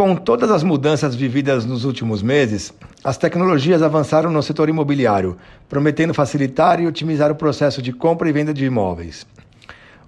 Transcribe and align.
Com 0.00 0.16
todas 0.16 0.50
as 0.50 0.62
mudanças 0.62 1.14
vividas 1.14 1.66
nos 1.66 1.84
últimos 1.84 2.22
meses, 2.22 2.72
as 3.04 3.18
tecnologias 3.18 3.82
avançaram 3.82 4.32
no 4.32 4.42
setor 4.42 4.70
imobiliário, 4.70 5.36
prometendo 5.68 6.14
facilitar 6.14 6.80
e 6.80 6.86
otimizar 6.86 7.30
o 7.30 7.34
processo 7.34 7.82
de 7.82 7.92
compra 7.92 8.26
e 8.26 8.32
venda 8.32 8.54
de 8.54 8.64
imóveis. 8.64 9.26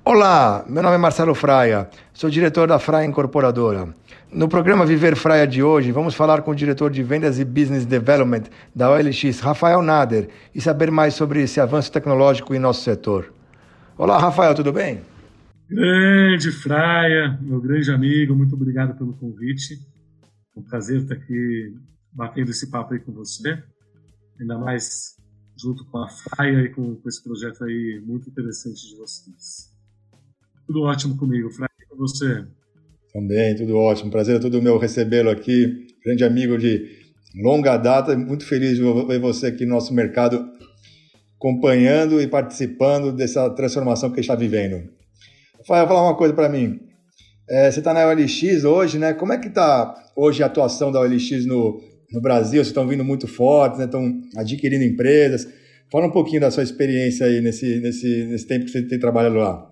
Olá, 0.02 0.64
meu 0.66 0.82
nome 0.82 0.94
é 0.94 0.98
Marcelo 0.98 1.34
Fraia, 1.34 1.90
sou 2.14 2.30
diretor 2.30 2.66
da 2.66 2.78
Fraia 2.78 3.04
Incorporadora. 3.04 3.94
No 4.32 4.48
programa 4.48 4.86
Viver 4.86 5.14
Fraia 5.14 5.46
de 5.46 5.62
hoje, 5.62 5.92
vamos 5.92 6.14
falar 6.14 6.40
com 6.40 6.52
o 6.52 6.56
diretor 6.56 6.90
de 6.90 7.02
vendas 7.02 7.38
e 7.38 7.44
business 7.44 7.84
development 7.84 8.44
da 8.74 8.90
OLX, 8.90 9.40
Rafael 9.40 9.82
Nader, 9.82 10.30
e 10.54 10.60
saber 10.62 10.90
mais 10.90 11.12
sobre 11.12 11.42
esse 11.42 11.60
avanço 11.60 11.92
tecnológico 11.92 12.54
em 12.54 12.58
nosso 12.58 12.80
setor. 12.80 13.30
Olá, 13.98 14.16
Rafael, 14.18 14.54
tudo 14.54 14.72
bem? 14.72 15.02
Grande 15.68 16.50
Fraia, 16.50 17.38
meu 17.42 17.60
grande 17.60 17.90
amigo, 17.90 18.34
muito 18.34 18.54
obrigado 18.54 18.96
pelo 18.96 19.12
convite. 19.12 19.91
É 20.56 20.60
um 20.60 20.62
prazer 20.62 21.02
estar 21.02 21.14
aqui 21.14 21.74
batendo 22.12 22.50
esse 22.50 22.70
papo 22.70 22.92
aí 22.92 23.00
com 23.00 23.12
você, 23.12 23.62
ainda 24.38 24.58
mais 24.58 25.16
junto 25.56 25.84
com 25.86 25.98
a 25.98 26.08
Fraia 26.08 26.62
e 26.62 26.68
com, 26.70 26.96
com 26.96 27.08
esse 27.08 27.22
projeto 27.22 27.64
aí 27.64 28.02
muito 28.04 28.28
interessante 28.28 28.88
de 28.88 28.96
vocês. 28.96 29.72
Tudo 30.66 30.82
ótimo 30.82 31.16
comigo, 31.16 31.50
Fraia, 31.50 31.70
com 31.88 31.96
você? 31.96 32.46
Também, 33.12 33.56
tudo 33.56 33.76
ótimo. 33.76 34.10
Prazer 34.10 34.36
é 34.36 34.38
todo 34.38 34.62
meu 34.62 34.78
recebê-lo 34.78 35.30
aqui, 35.30 35.86
grande 36.04 36.24
amigo 36.24 36.56
de 36.58 37.00
longa 37.42 37.76
data, 37.76 38.16
muito 38.16 38.44
feliz 38.44 38.76
de 38.76 38.82
ver 39.06 39.20
você 39.20 39.46
aqui 39.46 39.64
no 39.64 39.74
nosso 39.74 39.94
mercado, 39.94 40.50
acompanhando 41.36 42.20
e 42.20 42.26
participando 42.26 43.12
dessa 43.12 43.48
transformação 43.50 44.10
que 44.10 44.20
está 44.20 44.34
vivendo. 44.34 44.88
Rafael, 45.58 45.86
falar 45.86 46.02
uma 46.02 46.16
coisa 46.16 46.34
para 46.34 46.48
mim. 46.48 46.91
É, 47.48 47.70
você 47.70 47.80
está 47.80 47.92
na 47.92 48.06
OLX 48.06 48.64
hoje, 48.64 48.98
né? 48.98 49.12
Como 49.12 49.32
é 49.32 49.38
que 49.38 49.48
está 49.48 49.94
hoje 50.16 50.42
a 50.42 50.46
atuação 50.46 50.92
da 50.92 51.00
OLX 51.00 51.44
no, 51.44 51.80
no 52.12 52.20
Brasil? 52.20 52.56
Vocês 52.56 52.68
estão 52.68 52.86
vindo 52.86 53.04
muito 53.04 53.26
fortes, 53.26 53.78
né? 53.78 53.86
estão 53.86 54.22
adquirindo 54.36 54.84
empresas. 54.84 55.46
Fala 55.90 56.06
um 56.06 56.12
pouquinho 56.12 56.40
da 56.40 56.50
sua 56.50 56.62
experiência 56.62 57.26
aí 57.26 57.40
nesse, 57.40 57.80
nesse, 57.80 58.24
nesse 58.26 58.46
tempo 58.46 58.64
que 58.64 58.70
você 58.70 58.82
tem 58.82 58.98
trabalhado 58.98 59.36
lá. 59.36 59.70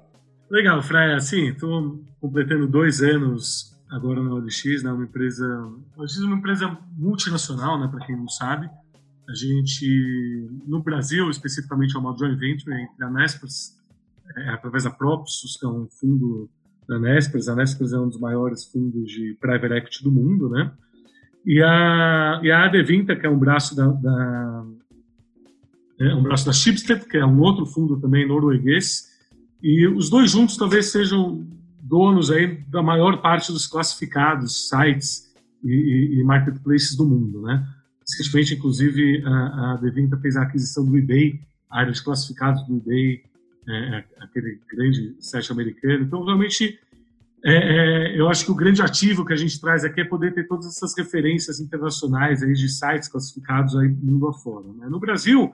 Legal, 0.51 0.83
Freia. 0.83 1.21
Sim, 1.21 1.51
estou 1.51 2.01
completando 2.21 2.67
dois 2.67 3.01
anos 3.03 3.75
agora 3.89 4.23
na 4.23 4.35
OLX, 4.35 4.83
né? 4.83 4.93
Uma 4.93 5.05
empresa, 5.05 5.47
a 5.97 6.01
OLX 6.01 6.19
é 6.19 6.25
uma 6.25 6.37
empresa 6.37 6.79
multinacional, 6.97 7.81
né? 7.81 7.89
Para 7.89 8.05
quem 8.05 8.17
não 8.17 8.29
sabe. 8.29 8.69
A 9.29 9.35
gente, 9.35 10.49
no 10.67 10.83
Brasil, 10.83 11.31
especificamente, 11.31 11.95
é 11.95 11.99
uma 12.01 12.17
joint 12.19 12.37
venture 12.37 12.75
entre 12.75 13.05
a 13.05 13.09
Nespers 13.09 13.77
é, 14.37 14.49
através 14.51 14.83
da 14.83 14.91
Propsus, 14.91 15.57
que 15.57 15.65
é 15.65 15.69
um 15.69 15.87
fundo 15.89 16.51
da 16.91 16.99
Nespers. 16.99 17.49
A 17.49 17.55
Nespers 17.55 17.93
é 17.93 17.99
um 17.99 18.09
dos 18.09 18.19
maiores 18.19 18.65
fundos 18.65 19.09
de 19.09 19.37
private 19.41 19.75
equity 19.75 20.03
do 20.03 20.11
mundo, 20.11 20.51
né? 20.51 20.73
E 21.47 21.63
a, 21.63 22.41
e 22.43 22.51
a 22.51 22.71
AD20, 22.71 23.19
que 23.19 23.27
é 23.27 23.31
um 23.31 23.39
braço 23.39 23.77
da, 23.77 23.87
da 23.87 24.67
é 26.01 26.15
um 26.15 26.23
braço 26.23 26.47
da 26.47 26.53
Schibsted, 26.53 27.07
que 27.07 27.17
é 27.17 27.25
um 27.25 27.39
outro 27.41 27.65
fundo 27.65 28.01
também 28.01 28.27
norueguês, 28.27 29.09
e 29.63 29.87
os 29.87 30.11
dois 30.11 30.31
juntos 30.31 30.57
talvez 30.57 30.91
sejam 30.91 31.47
donos 31.81 32.31
aí 32.31 32.57
da 32.69 32.83
maior 32.83 33.21
parte 33.21 33.53
dos 33.53 33.67
classificados, 33.67 34.69
sites 34.69 35.31
e, 35.63 35.69
e, 35.69 36.21
e 36.21 36.25
marketplaces 36.25 36.97
do 36.97 37.07
mundo, 37.07 37.43
né? 37.43 37.67
Recentemente, 38.01 38.55
inclusive, 38.55 39.23
a, 39.25 39.75
a 39.75 39.81
D20 39.81 40.21
fez 40.21 40.37
a 40.37 40.43
aquisição 40.43 40.85
do 40.85 40.99
eBay, 40.99 41.41
a 41.71 41.81
área 41.81 41.93
de 41.93 42.03
classificados 42.03 42.67
do 42.67 42.79
eBay 42.79 43.23
é, 43.69 43.99
é, 43.99 44.05
aquele 44.21 44.61
grande 44.69 45.17
site 45.21 45.53
americano. 45.53 46.05
Então, 46.05 46.25
realmente, 46.25 46.79
é, 47.45 47.55
é, 47.55 48.21
eu 48.21 48.29
acho 48.29 48.45
que 48.45 48.51
o 48.51 48.55
grande 48.55 48.83
ativo 48.83 49.25
que 49.25 49.33
a 49.33 49.37
gente 49.37 49.61
traz 49.61 49.85
aqui 49.85 50.01
é 50.01 50.05
poder 50.05 50.35
ter 50.35 50.47
todas 50.47 50.67
essas 50.67 50.97
referências 50.97 51.61
internacionais 51.61 52.43
aí 52.43 52.53
de 52.53 52.69
sites 52.69 53.09
classificados 53.09 53.77
aí 53.77 53.89
mundo 53.89 54.29
afora. 54.29 54.67
Né? 54.73 54.89
No 54.89 54.99
Brasil, 54.99 55.53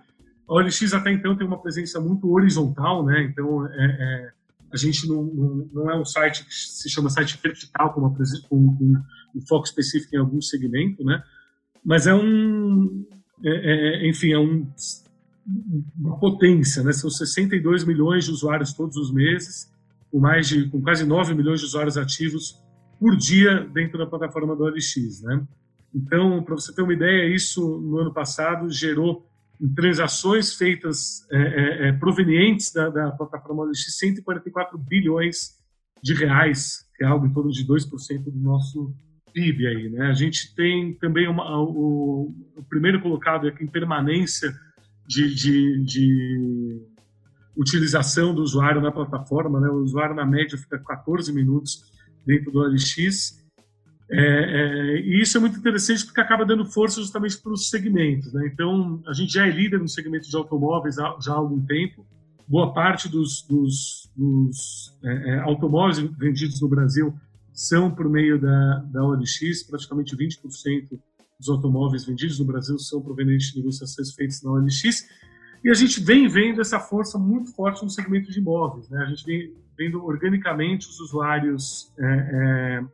a 0.49 0.55
OLX 0.55 0.93
até 0.93 1.13
então 1.13 1.37
tem 1.37 1.47
uma 1.47 1.61
presença 1.61 2.01
muito 2.01 2.31
horizontal, 2.31 3.05
né? 3.05 3.23
Então, 3.25 3.67
é, 3.67 3.73
é, 3.73 4.31
a 4.73 4.77
gente 4.77 5.09
não, 5.09 5.23
não, 5.25 5.69
não, 5.73 5.91
é 5.91 5.99
um 5.99 6.05
site 6.05 6.45
que 6.45 6.55
se 6.55 6.89
chama 6.89 7.11
site 7.11 7.39
vertical, 7.43 7.93
com, 7.93 8.01
uma, 8.01 8.11
com, 8.49 8.77
com 8.77 9.03
um 9.35 9.41
foco 9.47 9.67
específico 9.67 10.15
em 10.15 10.19
algum 10.19 10.41
segmento, 10.41 11.05
né? 11.05 11.23
Mas 11.85 12.07
é 12.07 12.15
um, 12.15 13.07
enfim, 14.03 14.33
é 14.33 14.39
um 14.39 14.67
uma 15.97 16.19
potência, 16.19 16.83
né? 16.83 16.93
São 16.93 17.09
62 17.09 17.85
milhões 17.85 18.25
de 18.25 18.31
usuários 18.31 18.73
todos 18.73 18.97
os 18.97 19.13
meses, 19.13 19.73
com 20.11 20.19
mais 20.19 20.49
de 20.49 20.69
com 20.69 20.81
quase 20.81 21.05
9 21.05 21.35
milhões 21.35 21.61
de 21.61 21.67
usuários 21.67 21.97
ativos 21.97 22.61
por 22.99 23.17
dia 23.17 23.61
dentro 23.73 23.99
da 23.99 24.07
plataforma 24.07 24.57
do 24.57 24.65
OLX, 24.65 25.23
né? 25.23 25.47
Então, 25.95 26.43
para 26.43 26.55
você 26.55 26.75
ter 26.75 26.83
uma 26.83 26.93
ideia, 26.93 27.33
isso 27.33 27.81
no 27.81 27.99
ano 27.99 28.13
passado 28.13 28.71
gerou 28.71 29.27
em 29.61 29.69
transações 29.73 30.53
feitas 30.53 31.27
é, 31.31 31.39
é, 31.39 31.89
é 31.89 31.93
provenientes 31.93 32.73
da, 32.73 32.91
da 32.91 33.11
plataforma 33.13 33.63
OLX 33.63 33.97
144 33.97 34.77
bilhões 34.77 35.57
de 36.03 36.13
reais, 36.15 36.87
que 36.97 37.05
é 37.05 37.07
algo 37.07 37.27
em 37.27 37.33
torno 37.33 37.51
de 37.51 37.67
2% 37.67 38.25
do 38.25 38.39
nosso 38.39 38.95
PIB 39.33 39.67
aí, 39.67 39.89
né? 39.91 40.07
A 40.07 40.15
gente 40.15 40.55
tem 40.55 40.95
também 40.95 41.29
uma, 41.29 41.61
o, 41.61 42.35
o 42.57 42.63
primeiro 42.69 43.01
colocado 43.01 43.47
aqui 43.47 43.63
em 43.63 43.69
permanência 43.69 44.53
de, 45.07 45.35
de, 45.35 45.85
de 45.85 46.83
utilização 47.57 48.35
do 48.35 48.43
usuário 48.43 48.81
na 48.81 48.93
plataforma. 48.93 49.61
Né? 49.61 49.69
O 49.69 49.83
usuário, 49.83 50.15
na 50.15 50.27
média, 50.27 50.59
fica 50.59 50.79
14 50.79 51.33
minutos 51.33 51.83
dentro 52.27 52.51
do 52.51 52.61
OLX. 52.61 53.45
É, 54.09 54.21
é, 54.21 55.01
e 55.01 55.21
isso 55.21 55.37
é 55.37 55.41
muito 55.41 55.59
interessante 55.59 56.05
porque 56.05 56.21
acaba 56.21 56.45
dando 56.45 56.65
força 56.65 57.01
justamente 57.01 57.39
para 57.39 57.53
os 57.53 57.69
segmentos. 57.69 58.33
Né? 58.33 58.51
Então, 58.53 59.03
a 59.07 59.13
gente 59.13 59.33
já 59.33 59.47
é 59.47 59.51
líder 59.51 59.81
no 59.81 59.89
segmento 59.89 60.29
de 60.29 60.37
automóveis 60.37 60.99
há, 60.99 61.17
já 61.21 61.33
há 61.33 61.37
algum 61.37 61.65
tempo. 61.65 62.07
Boa 62.47 62.73
parte 62.73 63.09
dos, 63.09 63.43
dos, 63.43 64.09
dos 64.17 64.97
é, 65.03 65.31
é 65.31 65.39
automóveis 65.41 65.99
vendidos 65.99 66.61
no 66.61 66.69
Brasil 66.69 67.15
são 67.53 67.91
por 67.91 68.09
meio 68.09 68.39
da, 68.39 68.85
da 68.93 69.03
OLX, 69.03 69.63
praticamente 69.69 70.15
20% 70.15 71.01
dos 71.39 71.49
automóveis 71.49 72.05
vendidos 72.05 72.39
no 72.39 72.45
Brasil 72.45 72.79
são 72.79 73.01
provenientes 73.03 73.53
de 73.53 73.59
negociações 73.59 74.15
feitas 74.15 74.43
na 74.43 74.53
OLX. 74.53 75.07
E 75.65 75.71
a 75.71 75.75
gente 75.75 76.01
vem 76.01 76.29
vendo 76.29 76.61
essa 76.61 76.79
força 76.79 77.19
muito 77.19 77.53
forte 77.55 77.83
no 77.83 77.91
segmento 77.91 78.31
de 78.31 78.39
imóveis. 78.39 78.89
Né? 78.89 79.03
A 79.03 79.07
gente 79.07 79.25
vem 79.25 79.55
vendo 79.77 80.03
organicamente 80.05 80.89
os 80.89 80.99
usuários 81.01 81.93
é, 81.99 82.05
é, 82.07 82.85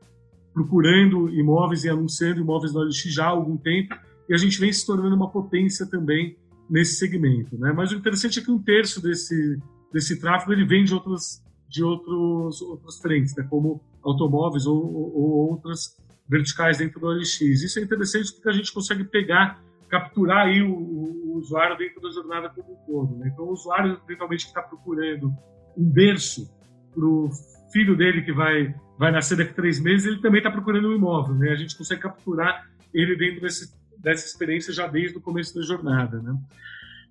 procurando 0.53 1.29
imóveis 1.31 1.85
e 1.85 1.89
anunciando 1.89 2.41
imóveis 2.41 2.73
na 2.73 2.81
OLX 2.81 3.03
já 3.05 3.27
há 3.27 3.29
algum 3.29 3.57
tempo. 3.57 3.95
E 4.29 4.35
a 4.35 4.39
gente 4.39 4.59
vem 4.59 4.73
se 4.73 4.87
tornando 4.87 5.15
uma 5.15 5.31
potência 5.31 5.87
também 5.87 6.37
nesse 6.69 6.97
segmento. 6.97 7.57
Né? 7.59 7.73
Mas 7.73 7.93
o 7.93 7.97
interessante 7.97 8.39
é 8.39 8.43
que 8.43 8.51
um 8.51 8.59
terço 8.59 9.01
desse, 9.01 9.61
desse 9.93 10.19
tráfego 10.19 10.53
ele 10.53 10.65
vem 10.65 10.85
de 10.85 10.95
outras, 10.95 11.45
de 11.69 11.85
outros, 11.85 12.63
outras 12.63 12.99
frentes, 12.99 13.37
né? 13.37 13.47
como 13.49 13.81
automóveis 14.03 14.67
ou, 14.67 14.77
ou, 14.77 15.15
ou 15.15 15.51
outras 15.51 15.97
verticais 16.29 16.79
dentro 16.79 17.01
do 17.01 17.07
OLX. 17.07 17.41
Isso 17.41 17.79
é 17.79 17.83
interessante 17.83 18.33
porque 18.33 18.49
a 18.49 18.53
gente 18.53 18.73
consegue 18.73 19.05
pegar, 19.05 19.63
capturar 19.89 20.47
aí 20.47 20.63
o, 20.63 20.73
o 20.73 21.37
usuário 21.37 21.77
dentro 21.77 22.01
da 22.01 22.11
jornada 22.11 22.49
como 22.49 22.73
um 22.73 22.87
todo. 22.87 23.17
Né? 23.19 23.31
Então, 23.33 23.45
o 23.45 23.53
usuário, 23.53 24.01
eventualmente, 24.05 24.45
que 24.45 24.51
está 24.51 24.63
procurando 24.63 25.33
um 25.77 25.85
berço 25.85 26.51
para 26.95 27.05
o 27.05 27.31
filho 27.73 27.97
dele 27.97 28.23
que 28.23 28.33
vai, 28.33 28.75
vai 28.99 29.11
nascer 29.11 29.37
daqui 29.37 29.51
a 29.51 29.55
três 29.55 29.81
meses, 29.81 30.07
ele 30.07 30.21
também 30.21 30.39
está 30.39 30.51
procurando 30.51 30.89
um 30.89 30.95
imóvel. 30.95 31.35
Né? 31.35 31.51
A 31.51 31.57
gente 31.57 31.77
consegue 31.77 32.03
capturar 32.03 32.69
ele 32.93 33.17
dentro 33.17 33.41
desse, 33.41 33.75
dessa 33.99 34.27
experiência 34.27 34.73
já 34.73 34.87
desde 34.87 35.17
o 35.17 35.21
começo 35.21 35.55
da 35.55 35.63
jornada. 35.63 36.21
Né? 36.21 36.35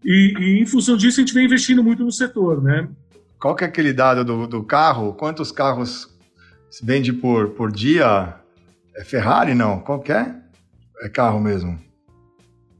E, 0.03 0.33
e, 0.39 0.61
em 0.61 0.65
função 0.65 0.97
disso, 0.97 1.19
a 1.19 1.23
gente 1.23 1.33
vem 1.33 1.45
investindo 1.45 1.83
muito 1.83 2.03
no 2.03 2.11
setor. 2.11 2.61
Né? 2.61 2.87
Qual 3.39 3.55
que 3.55 3.63
é 3.63 3.67
aquele 3.67 3.93
dado 3.93 4.23
do, 4.23 4.47
do 4.47 4.63
carro? 4.63 5.13
Quantos 5.13 5.51
carros 5.51 6.07
se 6.69 6.85
vende 6.85 7.11
por, 7.11 7.49
por 7.49 7.71
dia? 7.71 8.40
É 8.95 9.03
Ferrari, 9.03 9.53
não? 9.53 9.79
Qual 9.79 10.03
é? 10.09 10.35
É 11.01 11.09
carro 11.09 11.39
mesmo. 11.39 11.79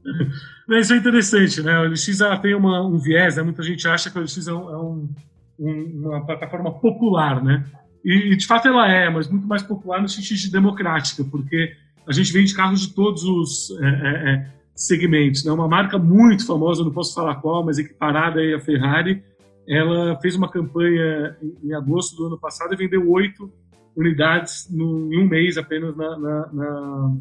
Isso 0.70 0.94
é 0.94 0.96
interessante, 0.96 1.62
né? 1.62 1.78
O 1.80 1.88
LX 1.88 2.18
tem 2.40 2.54
uma, 2.54 2.82
um 2.86 2.98
viés, 2.98 3.36
né? 3.36 3.42
Muita 3.42 3.62
gente 3.62 3.86
acha 3.86 4.10
que 4.10 4.18
o 4.18 4.22
LX 4.22 4.46
é, 4.46 4.52
um, 4.52 4.70
é 4.70 4.78
um, 4.78 5.08
uma 5.58 6.24
plataforma 6.24 6.72
popular, 6.72 7.42
né? 7.42 7.64
E, 8.04 8.34
de 8.34 8.46
fato 8.46 8.66
ela 8.66 8.90
é, 8.90 9.08
mas 9.08 9.28
muito 9.28 9.46
mais 9.46 9.62
popular 9.62 10.00
no 10.00 10.08
sentido 10.08 10.38
de 10.38 10.50
democrática, 10.50 11.24
porque 11.24 11.76
a 12.06 12.12
gente 12.12 12.32
vende 12.32 12.54
carros 12.54 12.80
de 12.80 12.94
todos 12.94 13.22
os 13.22 13.70
é, 13.80 13.86
é, 13.86 14.32
é, 14.32 14.50
segmentos. 14.74 15.44
Né? 15.44 15.52
Uma 15.52 15.68
marca 15.68 15.98
muito 15.98 16.44
famosa, 16.44 16.82
não 16.82 16.90
posso 16.90 17.14
falar 17.14 17.36
qual, 17.36 17.64
mas 17.64 17.78
equiparada 17.78 18.40
aí 18.40 18.54
a 18.54 18.60
Ferrari, 18.60 19.22
ela 19.68 20.18
fez 20.20 20.34
uma 20.34 20.50
campanha 20.50 21.36
em 21.62 21.72
agosto 21.72 22.16
do 22.16 22.26
ano 22.26 22.38
passado 22.38 22.74
e 22.74 22.76
vendeu 22.76 23.08
oito 23.08 23.52
unidades 23.96 24.68
no, 24.70 25.12
em 25.12 25.18
um 25.18 25.28
mês 25.28 25.56
apenas 25.56 25.96
na, 25.96 26.18
na, 26.18 26.52
na, 26.52 27.16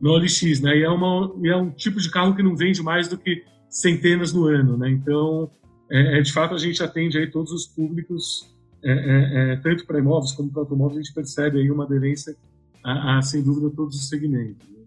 no 0.00 0.10
OLX, 0.10 0.60
né? 0.60 0.78
E 0.78 0.82
é, 0.82 0.88
uma, 0.88 1.32
é 1.44 1.56
um 1.56 1.70
tipo 1.70 2.00
de 2.00 2.10
carro 2.10 2.34
que 2.34 2.42
não 2.42 2.56
vende 2.56 2.82
mais 2.82 3.08
do 3.08 3.16
que 3.16 3.44
centenas 3.68 4.32
no 4.32 4.46
ano, 4.46 4.76
né? 4.76 4.90
Então, 4.90 5.50
é, 5.90 6.18
é 6.18 6.20
de 6.22 6.32
fato, 6.32 6.54
a 6.54 6.58
gente 6.58 6.82
atende 6.82 7.18
aí 7.18 7.30
todos 7.30 7.52
os 7.52 7.66
públicos, 7.66 8.54
é, 8.84 8.92
é, 8.92 9.52
é 9.52 9.56
tanto 9.56 9.86
para 9.86 9.98
imóveis 9.98 10.32
como 10.32 10.50
para 10.50 10.62
automóveis, 10.62 10.98
a 10.98 11.02
gente 11.02 11.14
percebe 11.14 11.60
aí 11.60 11.70
uma 11.70 11.84
aderência 11.84 12.36
a, 12.84 13.18
a, 13.18 13.22
sem 13.22 13.42
dúvida, 13.42 13.70
todos 13.74 13.96
os 13.96 14.08
segmentos. 14.08 14.68
Né? 14.68 14.84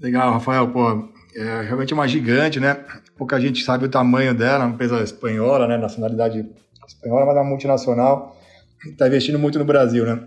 Legal, 0.00 0.32
Rafael. 0.32 0.68
Pô, 0.68 1.08
é 1.34 1.62
realmente 1.62 1.92
uma 1.92 2.08
gigante, 2.08 2.58
né? 2.58 2.74
Pouca 3.16 3.40
gente 3.40 3.62
sabe 3.62 3.84
o 3.84 3.90
tamanho 3.90 4.34
dela, 4.34 4.64
uma 4.64 4.74
empresa 4.74 5.02
espanhola, 5.02 5.66
né? 5.66 5.76
Nacionalidade 5.76 6.48
espanhola, 6.86 7.26
mas 7.26 7.36
é 7.36 7.40
uma 7.40 7.50
multinacional. 7.50 8.35
Está 8.90 9.06
investindo 9.06 9.38
muito 9.38 9.58
no 9.58 9.64
Brasil, 9.64 10.04
né? 10.04 10.20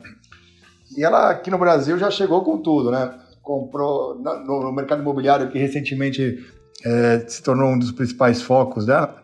E 0.98 1.04
ela 1.04 1.30
aqui 1.30 1.52
no 1.52 1.58
Brasil 1.58 1.98
já 1.98 2.10
chegou 2.10 2.44
com 2.44 2.58
tudo, 2.58 2.92
né? 2.92 3.14
Comprou 3.42 4.16
no 4.16 4.72
mercado 4.72 5.02
imobiliário 5.02 5.50
que 5.50 5.58
recentemente 5.58 6.46
é, 6.84 7.26
se 7.28 7.42
tornou 7.42 7.70
um 7.70 7.80
dos 7.80 7.92
principais 7.92 8.42
focos 8.42 8.86
dela. 8.86 9.24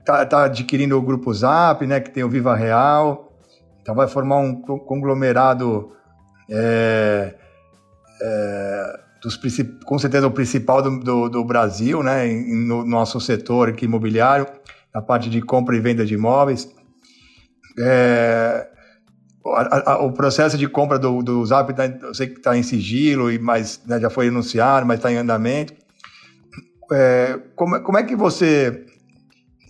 Está 0.00 0.24
tá 0.24 0.44
adquirindo 0.44 0.96
o 0.96 1.02
grupo 1.02 1.32
Zap, 1.32 1.86
né? 1.86 2.00
Que 2.00 2.10
tem 2.10 2.24
o 2.24 2.28
Viva 2.28 2.54
Real. 2.54 3.32
Então 3.80 3.94
vai 3.94 4.06
formar 4.06 4.38
um 4.38 4.60
conglomerado 4.60 5.92
é, 6.50 7.34
é, 8.20 9.00
dos, 9.22 9.38
com 9.84 9.98
certeza 9.98 10.26
o 10.26 10.30
principal 10.30 10.82
do, 10.82 11.00
do, 11.00 11.28
do 11.28 11.44
Brasil, 11.44 12.02
né, 12.02 12.26
no 12.26 12.84
nosso 12.84 13.20
setor 13.20 13.70
aqui 13.70 13.84
imobiliário, 13.84 14.46
na 14.94 15.02
parte 15.02 15.28
de 15.28 15.40
compra 15.40 15.76
e 15.76 15.80
venda 15.80 16.04
de 16.04 16.14
imóveis. 16.14 16.68
É, 17.80 18.68
a, 19.46 19.92
a, 19.92 20.04
o 20.04 20.12
processo 20.12 20.58
de 20.58 20.68
compra 20.68 20.98
do, 20.98 21.22
do 21.22 21.44
Zap, 21.46 21.72
tá, 21.74 21.86
eu 21.86 22.14
sei 22.14 22.28
que 22.28 22.38
está 22.38 22.56
em 22.56 22.62
sigilo, 22.62 23.26
mas 23.40 23.80
né, 23.86 24.00
já 24.00 24.10
foi 24.10 24.28
anunciado, 24.28 24.86
mas 24.86 24.98
está 24.98 25.10
em 25.10 25.16
andamento. 25.16 25.72
É, 26.90 27.38
como, 27.54 27.80
como 27.80 27.98
é 27.98 28.02
que 28.02 28.16
você 28.16 28.84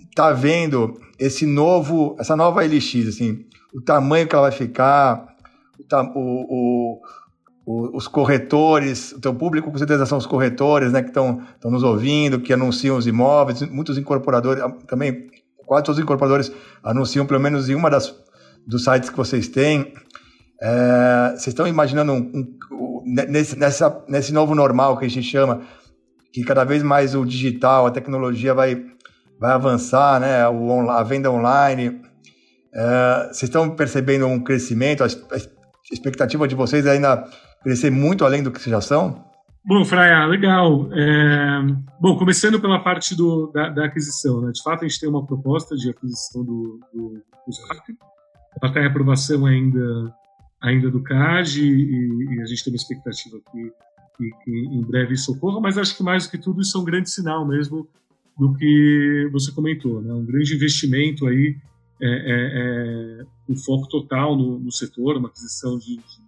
está 0.09 0.33
vendo 0.33 1.01
esse 1.19 1.47
novo, 1.47 2.17
essa 2.19 2.37
nova 2.37 2.65
LX, 2.65 3.09
assim, 3.09 3.45
o 3.75 3.81
tamanho 3.81 4.27
que 4.27 4.35
ela 4.35 4.49
vai 4.49 4.57
ficar, 4.57 5.27
o, 6.15 7.01
o, 7.67 7.97
os 7.97 8.09
corretores, 8.09 9.13
o 9.13 9.21
teu 9.21 9.35
público 9.35 9.71
com 9.71 9.79
certeza 9.79 10.07
são 10.07 10.17
os 10.17 10.27
corretores, 10.27 10.93
né, 10.93 11.03
que 11.03 11.09
estão 11.09 11.43
nos 11.65 11.83
ouvindo, 11.83 12.41
que 12.41 12.53
anunciam 12.53 12.97
os 12.97 13.07
imóveis, 13.07 13.61
muitos 13.63 13.99
incorporadores, 13.99 14.63
também 14.87 15.29
quase 15.69 15.85
todos 15.85 15.99
os 15.99 16.03
incorporadores 16.03 16.51
anunciam 16.83 17.27
pelo 17.27 17.39
menos 17.39 17.69
em 17.69 17.75
uma 17.75 17.91
das 17.91 18.13
dos 18.67 18.85
sites 18.85 19.09
que 19.09 19.17
vocês 19.17 19.49
têm. 19.49 19.95
É, 20.61 21.31
vocês 21.31 21.49
estão 21.49 21.67
imaginando 21.67 22.13
um, 22.13 22.19
um, 22.73 23.03
nesse, 23.05 23.59
nessa, 23.59 24.05
nesse 24.09 24.33
novo 24.33 24.55
normal 24.55 24.99
que 24.99 25.07
a 25.07 25.09
gente 25.09 25.27
chama, 25.27 25.63
que 26.33 26.43
cada 26.43 26.65
vez 26.65 26.83
mais 26.83 27.15
o 27.15 27.25
digital, 27.25 27.87
a 27.87 27.91
tecnologia 27.91 28.53
vai, 28.53 28.85
vai 29.41 29.53
avançar, 29.53 30.21
né, 30.21 30.47
o, 30.49 30.91
a 30.91 31.03
venda 31.03 31.31
online. 31.31 32.03
É, 32.75 33.29
vocês 33.29 33.45
estão 33.45 33.71
percebendo 33.71 34.27
um 34.27 34.41
crescimento, 34.41 35.03
a, 35.03 35.07
a 35.07 35.39
expectativa 35.91 36.47
de 36.47 36.55
vocês 36.55 36.85
é 36.85 36.91
ainda 36.91 37.25
crescer 37.63 37.91
muito 37.91 38.25
além 38.25 38.43
do 38.43 38.51
que 38.51 38.61
vocês 38.61 38.73
já 38.73 38.81
são? 38.81 39.25
Bom, 39.69 39.85
Fraia, 39.85 40.25
legal. 40.25 40.91
É... 40.95 41.61
Bom, 42.01 42.17
começando 42.17 42.59
pela 42.59 42.83
parte 42.83 43.15
do, 43.15 43.49
da, 43.49 43.69
da, 43.69 43.85
aquisição. 43.85 44.41
Né? 44.41 44.51
De 44.51 44.63
fato, 44.63 44.83
a 44.83 44.89
gente 44.89 44.99
tem 44.99 45.07
uma 45.07 45.27
proposta 45.27 45.77
de 45.77 45.91
aquisição 45.91 46.43
do, 46.43 46.81
do, 46.91 47.09
do. 47.11 47.23
Ela 48.63 48.71
está 48.71 48.81
em 48.81 48.87
aprovação 48.87 49.45
ainda, 49.45 50.17
ainda 50.59 50.91
do 50.91 51.03
CAD 51.03 51.61
e, 51.61 52.35
e, 52.35 52.41
a 52.41 52.47
gente 52.47 52.65
tem 52.65 52.73
uma 52.73 52.79
expectativa 52.79 53.39
que, 53.53 53.73
que, 54.17 54.31
que, 54.43 54.51
em 54.51 54.81
breve 54.81 55.13
isso 55.13 55.33
ocorra, 55.33 55.61
mas 55.61 55.77
acho 55.77 55.95
que 55.95 56.03
mais 56.03 56.25
do 56.25 56.31
que 56.31 56.39
tudo 56.39 56.63
isso 56.63 56.79
é 56.79 56.81
um 56.81 56.85
grande 56.85 57.11
sinal 57.11 57.47
mesmo 57.47 57.87
do 58.39 58.55
que 58.55 59.29
você 59.31 59.53
comentou. 59.53 60.01
Né? 60.01 60.15
Um 60.15 60.25
grande 60.25 60.55
investimento 60.55 61.27
aí, 61.27 61.55
é, 62.01 62.09
é, 62.09 63.21
é 63.21 63.27
um 63.47 63.55
foco 63.55 63.87
total 63.87 64.35
no, 64.35 64.59
no 64.59 64.73
setor, 64.73 65.19
uma 65.19 65.29
aquisição 65.29 65.79
de, 65.79 65.97
de 65.97 66.23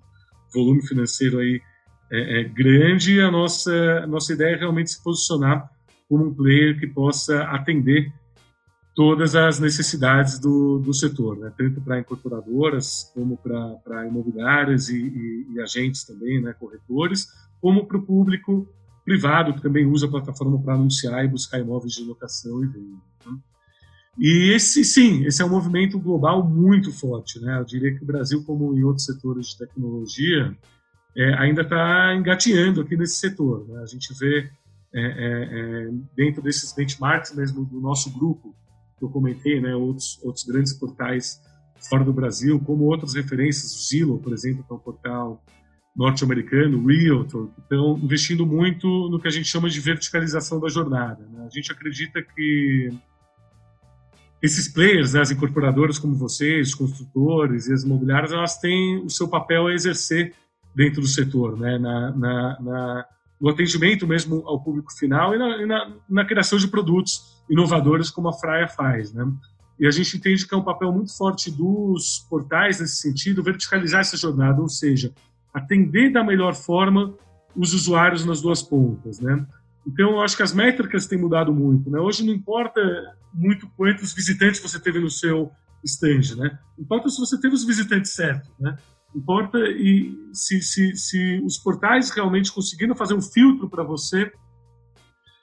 volume 0.53 0.87
financeiro 0.87 1.39
aí 1.39 1.63
é, 2.11 2.41
é 2.41 2.45
grande, 2.45 3.21
a 3.21 3.31
nossa, 3.31 3.73
a 4.03 4.07
nossa 4.07 4.33
ideia 4.33 4.55
é 4.55 4.59
realmente 4.59 4.91
se 4.91 5.03
posicionar 5.03 5.71
como 6.09 6.27
um 6.27 6.35
player 6.35 6.79
que 6.79 6.87
possa 6.89 7.45
atender 7.45 8.12
todas 8.95 9.37
as 9.37 9.61
necessidades 9.61 10.39
do, 10.39 10.79
do 10.79 10.93
setor, 10.93 11.39
né? 11.39 11.53
tanto 11.57 11.81
para 11.81 12.01
incorporadoras, 12.01 13.11
como 13.15 13.37
para 13.37 14.07
imobiliárias 14.07 14.89
e, 14.89 14.97
e, 14.97 15.47
e, 15.55 15.61
agentes 15.61 16.05
também, 16.05 16.43
né? 16.43 16.53
corretores, 16.59 17.29
como 17.61 17.87
para 17.87 17.97
o 17.97 18.03
público 18.03 18.69
privado, 19.05 19.55
que 19.55 19.63
também 19.63 19.87
usa 19.87 20.06
a 20.06 20.11
plataforma 20.11 20.61
para 20.61 20.75
anunciar 20.75 21.25
e 21.25 21.29
buscar 21.29 21.61
imóveis 21.61 21.95
de 21.95 22.05
locação 22.05 22.63
e 22.65 22.67
venda. 22.67 22.97
Né? 23.25 23.39
E 24.19 24.53
esse, 24.53 24.85
sim, 24.85 25.25
esse 25.25 25.41
é 25.41 25.45
um 25.45 25.51
movimento 25.51 25.99
global 25.99 26.47
muito 26.47 26.93
forte. 26.93 27.41
Né? 27.41 27.59
Eu 27.59 27.65
diria 27.65 27.97
que 27.97 28.03
o 28.03 28.06
Brasil, 28.06 28.45
como 28.45 28.77
em 28.77 28.83
outros 28.83 29.06
setores 29.06 29.49
de 29.49 29.59
tecnologia, 29.59 30.55
é, 31.17 31.35
ainda 31.35 31.62
está 31.62 32.15
engateando 32.15 32.81
aqui 32.81 32.97
nesse 32.97 33.17
setor. 33.17 33.67
Né? 33.69 33.83
A 33.83 33.87
gente 33.87 34.12
vê 34.19 34.51
é, 34.93 35.01
é, 35.01 35.05
é, 35.05 35.91
dentro 36.17 36.43
desses 36.43 36.73
benchmarks 36.73 37.35
mesmo 37.35 37.65
do 37.65 37.81
nosso 37.81 38.11
grupo, 38.11 38.55
que 38.99 39.05
eu 39.05 39.09
comentei, 39.09 39.61
né? 39.61 39.75
outros, 39.75 40.19
outros 40.23 40.45
grandes 40.45 40.73
portais 40.73 41.41
fora 41.89 42.05
do 42.05 42.12
Brasil, 42.12 42.61
como 42.61 42.85
outras 42.85 43.15
referências, 43.15 43.75
o 43.75 43.89
Zillow, 43.89 44.19
por 44.19 44.33
exemplo, 44.33 44.62
que 44.62 44.73
é 44.73 44.77
um 44.77 44.79
portal 44.79 45.43
norte-americano, 45.97 46.87
Realtor, 46.87 47.49
que 47.49 47.61
estão 47.61 47.99
investindo 47.99 48.47
muito 48.47 48.87
no 49.09 49.19
que 49.19 49.29
a 49.29 49.31
gente 49.31 49.47
chama 49.47 49.69
de 49.69 49.81
verticalização 49.81 50.61
da 50.61 50.69
jornada. 50.69 51.27
Né? 51.27 51.47
A 51.47 51.51
gente 51.51 51.73
acredita 51.73 52.23
que 52.23 52.91
esses 54.43 54.69
players, 54.69 55.13
né, 55.13 55.21
as 55.21 55.31
incorporadoras 55.31 55.99
como 55.99 56.15
vocês, 56.15 56.69
os 56.69 56.75
construtores 56.75 57.67
e 57.67 57.75
as 57.75 57.83
imobiliárias, 57.83 58.33
elas 58.33 58.59
têm 58.59 58.99
o 59.05 59.11
seu 59.11 59.29
papel 59.29 59.67
a 59.67 59.75
exercer 59.75 60.33
dentro 60.75 61.00
do 61.00 61.06
setor, 61.06 61.58
né, 61.58 61.78
na, 61.78 62.11
na, 62.11 62.61
na 62.61 63.06
no 63.40 63.49
atendimento 63.49 64.06
mesmo 64.06 64.46
ao 64.46 64.62
público 64.62 64.93
final 64.93 65.34
e 65.34 65.38
na, 65.38 65.67
na, 65.67 65.96
na, 66.08 66.25
criação 66.26 66.58
de 66.58 66.69
produtos 66.69 67.43
inovadores 67.49 68.11
como 68.11 68.28
a 68.28 68.34
Fraia 68.34 68.69
faz, 68.69 69.14
né? 69.14 69.26
E 69.78 69.87
a 69.87 69.90
gente 69.90 70.19
entende 70.19 70.46
que 70.46 70.55
é 70.55 70.58
um 70.58 70.62
papel 70.62 70.93
muito 70.93 71.17
forte 71.17 71.50
dos 71.50 72.26
portais 72.28 72.81
nesse 72.81 72.96
sentido, 72.96 73.43
verticalizar 73.43 74.00
essa 74.02 74.14
jornada, 74.14 74.61
ou 74.61 74.69
seja, 74.69 75.11
atender 75.55 76.12
da 76.12 76.22
melhor 76.22 76.55
forma 76.55 77.14
os 77.56 77.72
usuários 77.72 78.26
nas 78.26 78.43
duas 78.43 78.62
pontas, 78.62 79.20
né? 79.20 79.46
Então, 79.87 80.11
eu 80.11 80.20
acho 80.20 80.37
que 80.37 80.43
as 80.43 80.52
métricas 80.52 81.06
têm 81.06 81.19
mudado 81.19 81.52
muito. 81.52 81.90
Né? 81.90 81.99
Hoje 81.99 82.25
não 82.25 82.34
importa 82.34 82.81
muito 83.32 83.67
quantos 83.77 84.12
visitantes 84.12 84.60
você 84.60 84.79
teve 84.79 85.00
no 85.00 85.10
seu 85.10 85.50
stand, 85.82 86.36
né? 86.36 86.58
Importa 86.79 87.08
se 87.08 87.19
você 87.19 87.41
teve 87.41 87.55
os 87.55 87.65
visitantes 87.65 88.12
certos, 88.12 88.50
né? 88.60 88.77
Importa 89.14 89.58
e 89.58 90.14
se, 90.32 90.60
se, 90.62 90.94
se 90.96 91.40
os 91.44 91.58
portais 91.58 92.10
realmente 92.10 92.52
conseguiram 92.52 92.94
fazer 92.94 93.14
um 93.14 93.20
filtro 93.20 93.69
para 93.69 93.82
você, 93.82 94.31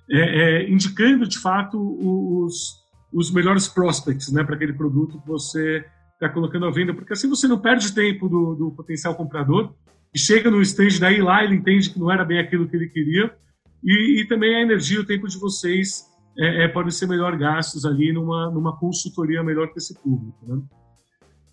é, 0.09 0.19
é, 0.19 0.69
indicando 0.69 1.27
de 1.27 1.37
fato 1.37 1.77
os, 1.77 2.75
os 3.11 3.31
melhores 3.31 3.67
prospects, 3.67 4.31
né, 4.31 4.43
para 4.43 4.55
aquele 4.55 4.73
produto 4.73 5.19
que 5.19 5.27
você 5.27 5.85
está 6.13 6.29
colocando 6.29 6.65
à 6.65 6.71
venda, 6.71 6.93
porque 6.93 7.13
assim 7.13 7.29
você 7.29 7.47
não 7.47 7.59
perde 7.59 7.93
tempo 7.93 8.27
do, 8.27 8.55
do 8.55 8.71
potencial 8.71 9.15
comprador 9.15 9.73
e 10.13 10.17
chega 10.17 10.49
no 10.49 10.61
stand 10.61 10.99
daí 10.99 11.21
lá 11.21 11.43
ele 11.43 11.55
entende 11.55 11.89
que 11.89 11.99
não 11.99 12.11
era 12.11 12.25
bem 12.25 12.39
aquilo 12.39 12.67
que 12.67 12.75
ele 12.75 12.87
queria 12.87 13.35
e, 13.83 14.21
e 14.21 14.27
também 14.27 14.55
a 14.55 14.61
energia, 14.61 15.01
o 15.01 15.05
tempo 15.05 15.27
de 15.27 15.37
vocês 15.37 16.05
é, 16.37 16.65
é, 16.65 16.67
podem 16.67 16.91
ser 16.91 17.07
melhor 17.07 17.37
gastos 17.37 17.85
ali 17.85 18.11
numa, 18.13 18.49
numa 18.49 18.77
consultoria 18.77 19.43
melhor 19.43 19.67
para 19.67 19.77
esse 19.77 19.93
público. 20.01 20.37
Né? 20.43 20.61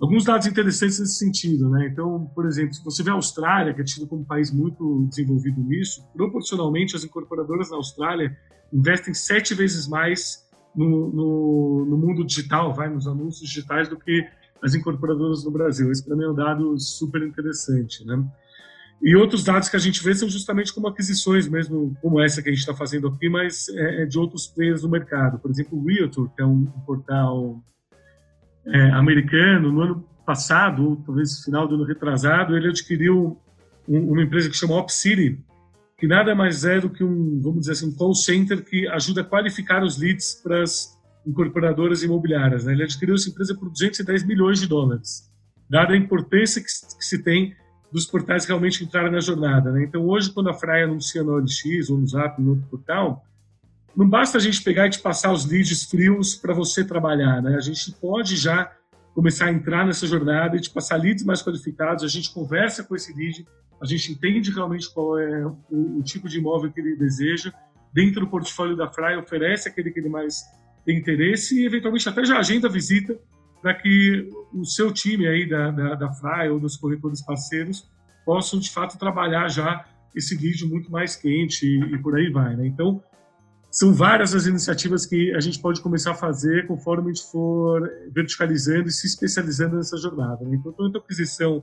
Alguns 0.00 0.24
dados 0.24 0.46
interessantes 0.46 0.98
nesse 0.98 1.14
sentido. 1.14 1.70
Né? 1.70 1.88
Então, 1.90 2.30
por 2.34 2.46
exemplo, 2.46 2.74
se 2.74 2.84
você 2.84 3.02
vê 3.02 3.10
a 3.10 3.14
Austrália, 3.14 3.72
que 3.72 3.80
é 3.80 3.84
tido 3.84 4.06
como 4.06 4.22
um 4.22 4.24
país 4.24 4.50
muito 4.50 5.06
desenvolvido 5.08 5.60
nisso, 5.60 6.04
proporcionalmente 6.14 6.96
as 6.96 7.04
incorporadoras 7.04 7.70
na 7.70 7.76
Austrália 7.76 8.36
investem 8.72 9.14
sete 9.14 9.54
vezes 9.54 9.86
mais 9.86 10.44
no, 10.74 11.10
no, 11.10 11.86
no 11.86 11.96
mundo 11.96 12.24
digital, 12.24 12.74
vai 12.74 12.88
nos 12.88 13.06
anúncios 13.06 13.48
digitais, 13.48 13.88
do 13.88 13.96
que 13.96 14.26
as 14.62 14.74
incorporadoras 14.74 15.44
no 15.44 15.50
Brasil. 15.50 15.90
Esse, 15.90 16.04
para 16.04 16.16
mim, 16.16 16.24
é 16.24 16.28
um 16.28 16.34
dado 16.34 16.78
super 16.78 17.22
interessante. 17.22 18.04
Né? 18.04 18.24
E 19.02 19.14
outros 19.14 19.44
dados 19.44 19.68
que 19.68 19.76
a 19.76 19.80
gente 19.80 20.02
vê 20.02 20.14
são 20.14 20.28
justamente 20.28 20.72
como 20.72 20.88
aquisições 20.88 21.46
mesmo, 21.48 21.96
como 22.00 22.20
essa 22.20 22.42
que 22.42 22.48
a 22.48 22.52
gente 22.52 22.60
está 22.60 22.74
fazendo 22.74 23.06
aqui, 23.06 23.28
mas 23.28 23.68
é, 23.68 24.02
é, 24.02 24.06
de 24.06 24.18
outros 24.18 24.46
players 24.46 24.82
no 24.82 24.88
mercado. 24.88 25.38
Por 25.38 25.50
exemplo, 25.50 25.78
o 25.78 25.86
Realtor, 25.86 26.28
que 26.34 26.42
é 26.42 26.46
um 26.46 26.64
portal 26.86 27.62
é, 28.66 28.90
americano, 28.90 29.70
no 29.70 29.80
ano 29.80 30.08
passado, 30.24 31.02
talvez 31.04 31.38
no 31.38 31.44
final 31.44 31.68
do 31.68 31.74
ano 31.74 31.84
retrasado, 31.84 32.56
ele 32.56 32.68
adquiriu 32.68 33.38
um, 33.88 34.12
uma 34.12 34.22
empresa 34.22 34.48
que 34.48 34.56
chama 34.56 34.76
OpCity, 34.76 35.38
que 35.98 36.06
nada 36.06 36.34
mais 36.34 36.64
é 36.64 36.80
do 36.80 36.90
que 36.90 37.04
um, 37.04 37.40
vamos 37.40 37.60
dizer 37.60 37.72
assim, 37.72 37.88
um 37.88 37.94
call 37.94 38.14
center 38.14 38.64
que 38.64 38.86
ajuda 38.88 39.20
a 39.20 39.24
qualificar 39.24 39.82
os 39.82 39.98
leads 39.98 40.40
para 40.42 40.62
as 40.62 40.98
incorporadoras 41.26 42.02
imobiliárias. 42.02 42.64
Né? 42.64 42.72
Ele 42.72 42.84
adquiriu 42.84 43.14
essa 43.14 43.28
empresa 43.28 43.54
por 43.54 43.70
210 43.70 44.24
milhões 44.24 44.60
de 44.60 44.66
dólares, 44.66 45.30
dada 45.68 45.92
a 45.92 45.96
importância 45.96 46.60
que, 46.60 46.66
que 46.66 47.04
se 47.04 47.22
tem 47.22 47.54
dos 47.92 48.06
portais 48.06 48.44
realmente 48.44 48.82
entrarem 48.82 49.12
na 49.12 49.20
jornada. 49.20 49.70
Né? 49.70 49.84
Então, 49.84 50.04
hoje, 50.06 50.32
quando 50.32 50.50
a 50.50 50.54
Fraia 50.54 50.84
anuncia 50.84 51.22
no 51.22 51.32
OLX 51.32 51.90
ou 51.90 51.98
no 51.98 52.06
Zap, 52.06 52.40
no 52.42 52.50
outro 52.50 52.66
portal, 52.66 53.24
não 53.96 54.08
basta 54.08 54.38
a 54.38 54.40
gente 54.40 54.62
pegar 54.62 54.86
e 54.86 54.90
te 54.90 54.98
passar 54.98 55.32
os 55.32 55.46
leads 55.46 55.84
frios 55.84 56.34
para 56.34 56.52
você 56.52 56.84
trabalhar. 56.84 57.42
Né? 57.42 57.56
A 57.56 57.60
gente 57.60 57.92
pode 57.92 58.36
já 58.36 58.72
começar 59.14 59.46
a 59.46 59.52
entrar 59.52 59.86
nessa 59.86 60.06
jornada 60.06 60.56
e 60.56 60.60
te 60.60 60.70
passar 60.70 60.96
leads 60.96 61.24
mais 61.24 61.42
qualificados, 61.42 62.02
a 62.02 62.08
gente 62.08 62.32
conversa 62.32 62.82
com 62.82 62.96
esse 62.96 63.12
lead 63.12 63.46
a 63.84 63.86
gente 63.86 64.12
entende 64.12 64.50
realmente 64.50 64.92
qual 64.92 65.18
é 65.18 65.46
o, 65.46 65.98
o 65.98 66.02
tipo 66.02 66.26
de 66.26 66.38
imóvel 66.38 66.72
que 66.72 66.80
ele 66.80 66.96
deseja, 66.96 67.52
dentro 67.92 68.20
do 68.20 68.28
portfólio 68.28 68.74
da 68.74 68.90
Fry 68.90 69.14
oferece 69.16 69.68
aquele 69.68 69.90
que 69.90 70.00
ele 70.00 70.08
mais 70.08 70.42
tem 70.86 70.98
interesse 70.98 71.60
e 71.60 71.66
eventualmente 71.66 72.08
até 72.08 72.24
já 72.24 72.38
agenda 72.38 72.66
a 72.66 72.70
visita 72.70 73.18
para 73.60 73.74
que 73.74 74.28
o 74.52 74.64
seu 74.64 74.90
time 74.90 75.26
aí 75.26 75.46
da, 75.48 75.70
da, 75.70 75.94
da 75.94 76.12
Fry 76.12 76.48
ou 76.50 76.58
dos 76.58 76.76
corretores 76.76 77.22
parceiros 77.22 77.86
possam 78.24 78.58
de 78.58 78.70
fato 78.70 78.98
trabalhar 78.98 79.48
já 79.48 79.84
esse 80.14 80.34
vídeo 80.34 80.66
muito 80.66 80.90
mais 80.90 81.14
quente 81.14 81.66
e, 81.66 81.94
e 81.94 81.98
por 81.98 82.16
aí 82.16 82.30
vai, 82.30 82.56
né? 82.56 82.66
Então 82.66 83.02
são 83.74 83.92
várias 83.92 84.32
as 84.36 84.46
iniciativas 84.46 85.04
que 85.04 85.34
a 85.34 85.40
gente 85.40 85.58
pode 85.58 85.80
começar 85.80 86.12
a 86.12 86.14
fazer 86.14 86.64
conforme 86.68 87.10
a 87.10 87.12
gente 87.12 87.28
for 87.28 87.82
verticalizando 88.12 88.88
e 88.88 88.92
se 88.92 89.04
especializando 89.08 89.74
nessa 89.74 89.96
jornada. 89.96 90.44
Né? 90.44 90.54
Então, 90.54 90.72
tanto 90.72 90.96
a 90.96 91.00
aquisição 91.00 91.60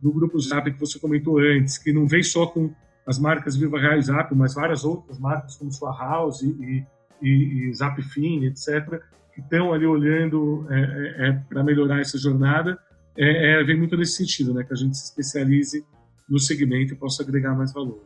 do 0.00 0.12
grupo 0.12 0.38
Zap 0.38 0.70
que 0.70 0.78
você 0.78 1.00
comentou 1.00 1.40
antes, 1.40 1.76
que 1.76 1.92
não 1.92 2.06
vem 2.06 2.22
só 2.22 2.46
com 2.46 2.72
as 3.04 3.18
marcas 3.18 3.56
Viva 3.56 3.76
Real 3.76 3.98
e 3.98 4.02
Zap, 4.02 4.32
mas 4.36 4.54
várias 4.54 4.84
outras 4.84 5.18
marcas 5.18 5.56
como 5.56 5.72
Sua 5.72 5.90
House 5.98 6.42
e, 6.42 6.86
e, 7.20 7.68
e 7.70 7.74
Zap 7.74 8.00
Fin, 8.02 8.44
etc., 8.44 9.02
que 9.34 9.40
estão 9.40 9.72
ali 9.72 9.84
olhando 9.84 10.64
é, 10.70 10.78
é, 10.80 11.28
é 11.28 11.32
para 11.48 11.64
melhorar 11.64 12.00
essa 12.00 12.16
jornada, 12.16 12.78
é, 13.16 13.60
é, 13.60 13.64
vem 13.64 13.76
muito 13.76 13.96
nesse 13.96 14.12
sentido, 14.12 14.54
né? 14.54 14.62
que 14.62 14.72
a 14.72 14.76
gente 14.76 14.96
se 14.96 15.06
especialize 15.06 15.84
no 16.30 16.38
segmento 16.38 16.92
e 16.92 16.96
possa 16.96 17.24
agregar 17.24 17.52
mais 17.56 17.72
valor. 17.72 18.00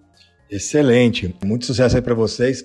Excelente, 0.51 1.35
muito 1.45 1.67
sucesso 1.67 1.97
aí 1.97 2.03
para 2.03 2.15
vocês. 2.15 2.65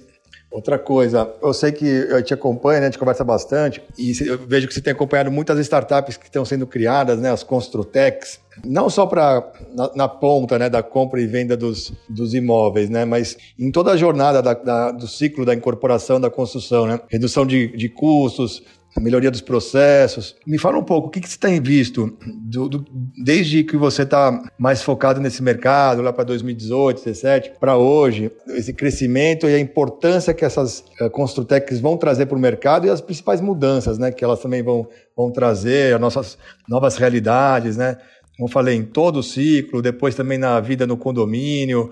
Outra 0.50 0.80
coisa, 0.80 1.30
eu 1.42 1.54
sei 1.54 1.74
que 1.74 1.86
eu 1.86 2.24
te 2.24 2.34
acompanho, 2.34 2.80
né, 2.80 2.88
a 2.88 2.90
gente 2.90 2.98
conversa 2.98 3.24
bastante, 3.24 3.84
e 3.98 4.14
eu 4.26 4.38
vejo 4.38 4.66
que 4.66 4.74
você 4.74 4.80
tem 4.80 4.94
acompanhado 4.94 5.30
muitas 5.30 5.60
startups 5.60 6.16
que 6.16 6.26
estão 6.26 6.46
sendo 6.46 6.66
criadas, 6.66 7.20
né, 7.20 7.30
as 7.30 7.44
Construtecs, 7.44 8.40
não 8.66 8.90
só 8.90 9.06
para 9.06 9.52
na, 9.76 9.92
na, 9.94 10.08
ponta 10.08 10.58
né, 10.58 10.70
da 10.70 10.82
compra 10.82 11.22
e 11.22 11.28
venda 11.28 11.58
dos, 11.58 11.92
dos 12.10 12.34
imóveis, 12.34 12.90
né, 12.90 13.04
mas 13.04 13.38
em 13.60 13.70
toda 13.70 13.92
a 13.92 13.98
jornada 13.98 14.42
da, 14.42 14.54
da, 14.54 14.92
do 14.92 15.06
ciclo 15.06 15.46
da 15.46 15.54
incorporação 15.54 16.20
da 16.20 16.30
construção, 16.30 16.88
né, 16.88 17.00
redução 17.10 17.46
de, 17.46 17.68
de 17.76 17.90
custos, 17.90 18.64
melhoria 19.00 19.32
dos 19.32 19.42
processos. 19.42 20.36
Me 20.46 20.58
fala 20.58 20.78
um 20.78 20.84
pouco, 20.84 21.08
o 21.08 21.12
que, 21.12 21.20
que 21.20 21.30
você 21.30 21.38
tem 21.38 21.62
visto 21.62 22.18
do, 22.44 22.68
do, 22.68 22.86
desde 23.24 23.64
que 23.64 23.78
você 23.78 24.04
está 24.04 24.42
mais 24.58 24.82
focado 24.82 25.20
nesse 25.20 25.42
mercado, 25.44 26.02
lá 26.02 26.12
para 26.12 26.24
2018, 26.24 26.98
2017, 26.98 27.60
para 27.60 27.78
hoje, 27.78 28.32
esse 28.50 28.74
crescimento 28.74 29.48
e 29.48 29.56
a 29.56 29.60
importância 29.60 30.34
que 30.34 30.46
essas 30.46 30.84
uh, 31.02 31.10
Construtecs 31.10 31.80
vão 31.80 31.98
trazer 31.98 32.26
para 32.26 32.38
o 32.38 32.42
mercado 32.42 32.88
e 32.88 32.90
as 32.90 33.02
principais 33.02 33.42
mudanças 33.42 33.98
né, 33.98 34.12
que 34.12 34.24
elas 34.24 34.40
também 34.40 34.64
vão, 34.64 34.88
vão 35.16 35.32
trazer, 35.32 35.94
as 35.94 36.02
nossas 36.02 36.38
novas 36.68 36.98
realidades, 36.98 37.78
né? 37.78 37.98
Como 38.38 38.48
falei, 38.48 38.76
em 38.76 38.84
todo 38.84 39.18
o 39.18 39.24
ciclo, 39.24 39.82
depois 39.82 40.14
também 40.14 40.38
na 40.38 40.60
vida 40.60 40.86
no 40.86 40.96
condomínio. 40.96 41.86
O 41.86 41.92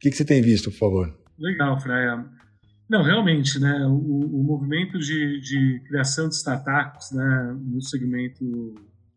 que, 0.00 0.10
que 0.10 0.16
você 0.16 0.24
tem 0.24 0.42
visto, 0.42 0.70
por 0.72 0.78
favor? 0.78 1.14
Legal, 1.38 1.80
Freia. 1.80 2.24
Não, 2.88 3.02
realmente, 3.02 3.58
né, 3.58 3.86
o, 3.86 3.94
o 3.94 4.42
movimento 4.42 4.98
de, 4.98 5.40
de, 5.40 5.80
criação 5.86 6.28
de 6.28 6.34
startups 6.34 7.12
né, 7.12 7.56
no 7.58 7.80
segmento 7.80 8.44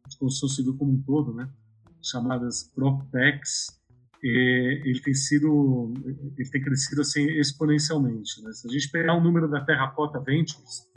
de 0.08 0.18
construção 0.18 0.48
civil 0.48 0.78
como 0.78 0.94
um 0.94 1.02
todo, 1.02 1.34
né, 1.34 1.50
chamadas 2.02 2.64
PropTechs, 2.74 3.78
é, 4.24 4.28
ele 4.86 5.02
tem 5.02 5.14
sido, 5.14 5.94
ele 6.38 6.50
tem 6.50 6.62
crescido 6.62 7.02
assim 7.02 7.26
exponencialmente. 7.40 8.42
Né? 8.42 8.52
Se 8.54 8.68
a 8.68 8.72
gente 8.72 8.90
pegar 8.90 9.14
o 9.16 9.22
número 9.22 9.50
da 9.50 9.64
Terracota 9.64 10.20
Ventures, 10.20 10.88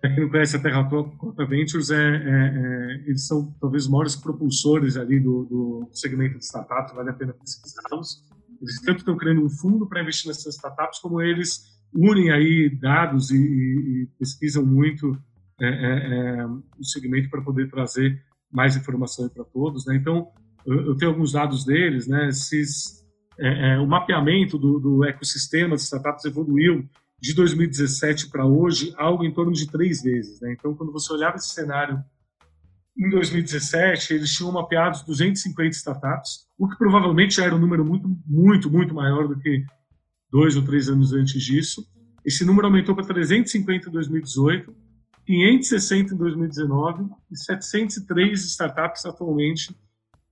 para 0.00 0.12
quem 0.12 0.24
não 0.24 0.30
conhece 0.30 0.56
a 0.56 0.60
Terracota 0.60 1.46
Ventures, 1.46 1.90
é, 1.90 1.96
é, 1.96 2.02
é, 2.02 2.94
eles 3.06 3.26
são 3.26 3.54
talvez 3.60 3.84
os 3.84 3.90
maiores 3.90 4.16
propulsores 4.16 4.96
ali 4.96 5.18
do, 5.18 5.44
do 5.44 5.88
segmento 5.92 6.38
de 6.38 6.44
startups, 6.44 6.94
vale 6.94 7.10
a 7.10 7.14
pena 7.14 7.32
pesquisá-los. 7.32 8.22
Eles 8.60 8.80
tanto 8.82 8.98
estão 8.98 9.16
criando 9.16 9.44
um 9.44 9.48
fundo 9.48 9.88
para 9.88 10.02
investir 10.02 10.28
nessas 10.28 10.56
startups, 10.56 10.98
como 10.98 11.22
eles 11.22 11.73
unem 11.94 12.30
aí 12.30 12.68
dados 12.68 13.30
e, 13.30 13.36
e 13.36 14.08
pesquisam 14.18 14.64
muito 14.64 15.16
é, 15.60 15.66
é, 15.66 16.40
é 16.40 16.46
o 16.46 16.84
segmento 16.84 17.30
para 17.30 17.42
poder 17.42 17.70
trazer 17.70 18.20
mais 18.50 18.76
informação 18.76 19.28
para 19.28 19.44
todos. 19.44 19.86
Né? 19.86 19.96
Então, 19.96 20.28
eu, 20.66 20.86
eu, 20.86 20.96
tenho 20.96 21.12
alguns 21.12 21.32
dados 21.32 21.64
deles. 21.64 22.06
Né? 22.06 22.28
Esses, 22.28 23.04
é, 23.38 23.74
é, 23.74 23.78
o 23.78 23.86
mapeamento 23.86 24.58
do, 24.58 24.78
do, 24.78 25.04
ecossistema 25.04 25.76
de 25.76 25.82
startups 25.82 26.24
evoluiu 26.24 26.88
de 27.20 27.34
2017 27.34 28.28
para 28.28 28.44
hoje 28.44 28.92
algo 28.96 29.24
em 29.24 29.32
torno 29.32 29.52
de 29.52 29.70
três 29.70 30.02
vezes. 30.02 30.40
Né? 30.40 30.52
Então, 30.52 30.74
quando 30.74 30.92
você 30.92 31.12
olhava 31.12 31.36
esse 31.36 31.50
cenário 31.50 32.02
em 32.96 33.10
2017, 33.10 34.14
eles 34.14 34.32
tinham 34.32 34.52
mapeados 34.52 35.02
250 35.02 35.70
startups, 35.70 36.46
o 36.56 36.68
que 36.68 36.76
provavelmente 36.78 37.34
já 37.34 37.44
era 37.44 37.54
um 37.54 37.58
número 37.58 37.84
muito, 37.84 38.08
muito, 38.24 38.70
muito 38.70 38.94
maior 38.94 39.26
do 39.26 39.36
que 39.36 39.64
dois 40.34 40.56
ou 40.56 40.64
três 40.64 40.88
anos 40.88 41.12
antes 41.12 41.40
disso. 41.40 41.86
Esse 42.26 42.44
número 42.44 42.66
aumentou 42.66 42.92
para 42.92 43.04
350 43.06 43.88
em 43.88 43.92
2018, 43.92 44.74
560 45.24 46.12
em 46.12 46.16
2019 46.16 47.04
e 47.30 47.36
703 47.36 48.44
startups 48.44 49.06
atualmente 49.06 49.72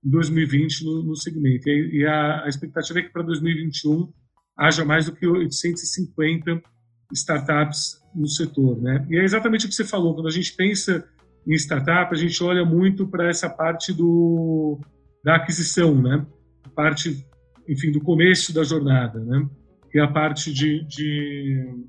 em 0.05 0.09
2020 0.09 0.83
no, 0.83 1.03
no 1.03 1.15
segmento. 1.15 1.69
E, 1.69 2.01
e 2.01 2.05
a, 2.05 2.43
a, 2.43 2.49
expectativa 2.49 2.99
é 2.99 3.03
que 3.03 3.13
para 3.13 3.23
2021 3.23 4.11
haja 4.57 4.83
mais 4.83 5.05
do 5.05 5.13
que 5.13 5.25
850 5.25 6.61
startups 7.13 8.01
no 8.13 8.27
setor. 8.27 8.81
Né? 8.81 9.07
E 9.09 9.17
é 9.17 9.23
exatamente 9.23 9.65
o 9.65 9.69
que 9.69 9.75
você 9.75 9.85
falou, 9.85 10.13
quando 10.15 10.27
a 10.27 10.31
gente 10.31 10.53
pensa 10.53 11.07
em 11.47 11.53
startup, 11.53 12.13
a 12.13 12.17
gente 12.17 12.43
olha 12.43 12.65
muito 12.65 13.07
para 13.07 13.29
essa 13.29 13.49
parte 13.49 13.93
do, 13.93 14.81
da 15.23 15.37
aquisição, 15.37 15.95
né? 16.01 16.25
parte, 16.75 17.25
enfim, 17.69 17.89
do 17.89 18.01
começo 18.01 18.53
da 18.53 18.65
jornada. 18.65 19.19
Né? 19.21 19.47
É 19.99 20.01
a 20.01 20.07
parte 20.07 20.51
de, 20.51 20.83
de 20.85 21.85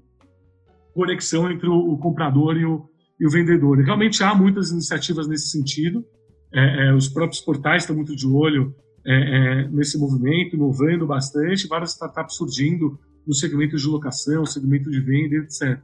conexão 0.95 1.51
entre 1.51 1.69
o, 1.69 1.93
o 1.93 1.99
comprador 1.99 2.57
e 2.57 2.65
o, 2.65 2.89
e 3.19 3.27
o, 3.27 3.31
vendedor. 3.31 3.81
E 3.81 3.85
realmente 3.85 4.23
há 4.23 4.35
muitas 4.35 4.71
iniciativas 4.71 5.27
nesse 5.27 5.49
sentido. 5.49 6.05
É, 6.53 6.89
é, 6.89 6.95
os 6.95 7.09
próprios 7.09 7.41
portais 7.41 7.83
estão 7.83 7.97
muito 7.97 8.15
de 8.15 8.27
olho 8.27 8.75
é, 9.07 9.65
é 9.65 9.69
nesse 9.69 9.99
movimento, 9.99 10.55
inovando 10.55 11.07
bastante, 11.07 11.67
várias 11.67 11.93
startups 11.93 12.37
surgindo 12.37 12.99
no 13.27 13.35
segmento 13.35 13.77
de 13.77 13.87
locação, 13.87 14.47
segmento 14.47 14.91
de 14.91 15.01
venda, 15.01 15.37
etc. 15.37 15.83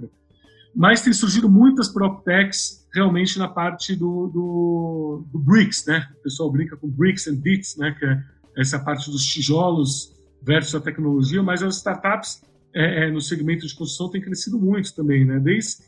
Mas 0.74 1.02
tem 1.02 1.12
surgido 1.12 1.50
muitas 1.50 1.88
PropTechs 1.88 2.86
realmente 2.94 3.38
na 3.38 3.48
parte 3.48 3.94
do, 3.94 4.28
do, 4.28 5.24
do 5.32 5.38
BRICS, 5.38 5.86
né? 5.86 6.08
O 6.18 6.22
pessoal 6.22 6.50
brinca 6.50 6.76
com 6.76 6.88
BRICS 6.88 7.28
and 7.28 7.36
Bits, 7.36 7.76
né? 7.76 7.94
Que 7.98 8.04
é 8.04 8.22
essa 8.56 8.78
parte 8.78 9.10
dos 9.10 9.24
tijolos 9.24 10.12
versus 10.42 10.74
a 10.74 10.80
tecnologia, 10.80 11.42
mas 11.42 11.62
as 11.62 11.76
startups 11.76 12.42
é, 12.74 13.04
é, 13.04 13.10
no 13.10 13.20
segmento 13.20 13.66
de 13.66 13.74
construção 13.74 14.10
têm 14.10 14.20
crescido 14.20 14.58
muito 14.58 14.94
também, 14.94 15.24
né? 15.24 15.38
Desde 15.38 15.82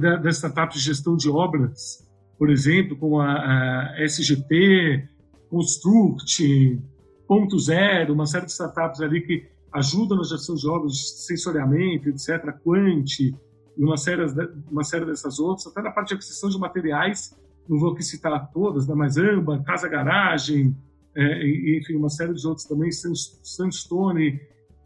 da, 0.00 0.16
das 0.16 0.36
startups 0.36 0.78
de 0.78 0.84
gestão 0.84 1.16
de 1.16 1.28
obras, 1.28 2.06
por 2.38 2.50
exemplo, 2.50 2.96
como 2.96 3.20
a, 3.20 3.94
a 3.94 4.04
SGP, 4.04 5.08
Construct, 5.48 6.80
Ponto 7.26 7.58
Zero, 7.58 8.14
uma 8.14 8.26
série 8.26 8.46
de 8.46 8.52
startups 8.52 9.00
ali 9.00 9.20
que 9.20 9.46
ajudam 9.72 10.18
na 10.18 10.24
gestão 10.24 10.54
de 10.54 10.66
obras, 10.66 11.24
sensoriamento, 11.26 12.08
etc., 12.08 12.52
Quant, 12.64 13.20
e 13.20 13.34
uma 13.78 13.96
série, 13.96 14.24
uma 14.70 14.84
série 14.84 15.04
dessas 15.04 15.38
outras, 15.38 15.66
até 15.66 15.82
na 15.82 15.90
parte 15.90 16.08
de 16.08 16.14
aquisição 16.14 16.48
de 16.48 16.58
materiais, 16.58 17.36
não 17.68 17.78
vou 17.78 17.92
aqui 17.92 18.02
citar 18.02 18.50
todas, 18.52 18.86
né, 18.86 18.94
mas 18.94 19.16
Amba, 19.16 19.62
Casa 19.62 19.88
Garagem, 19.88 20.76
é, 21.16 21.78
enfim, 21.78 21.94
uma 21.96 22.10
série 22.10 22.34
de 22.34 22.46
outros 22.46 22.66
também, 22.66 22.90
Sandstone, 22.92 24.38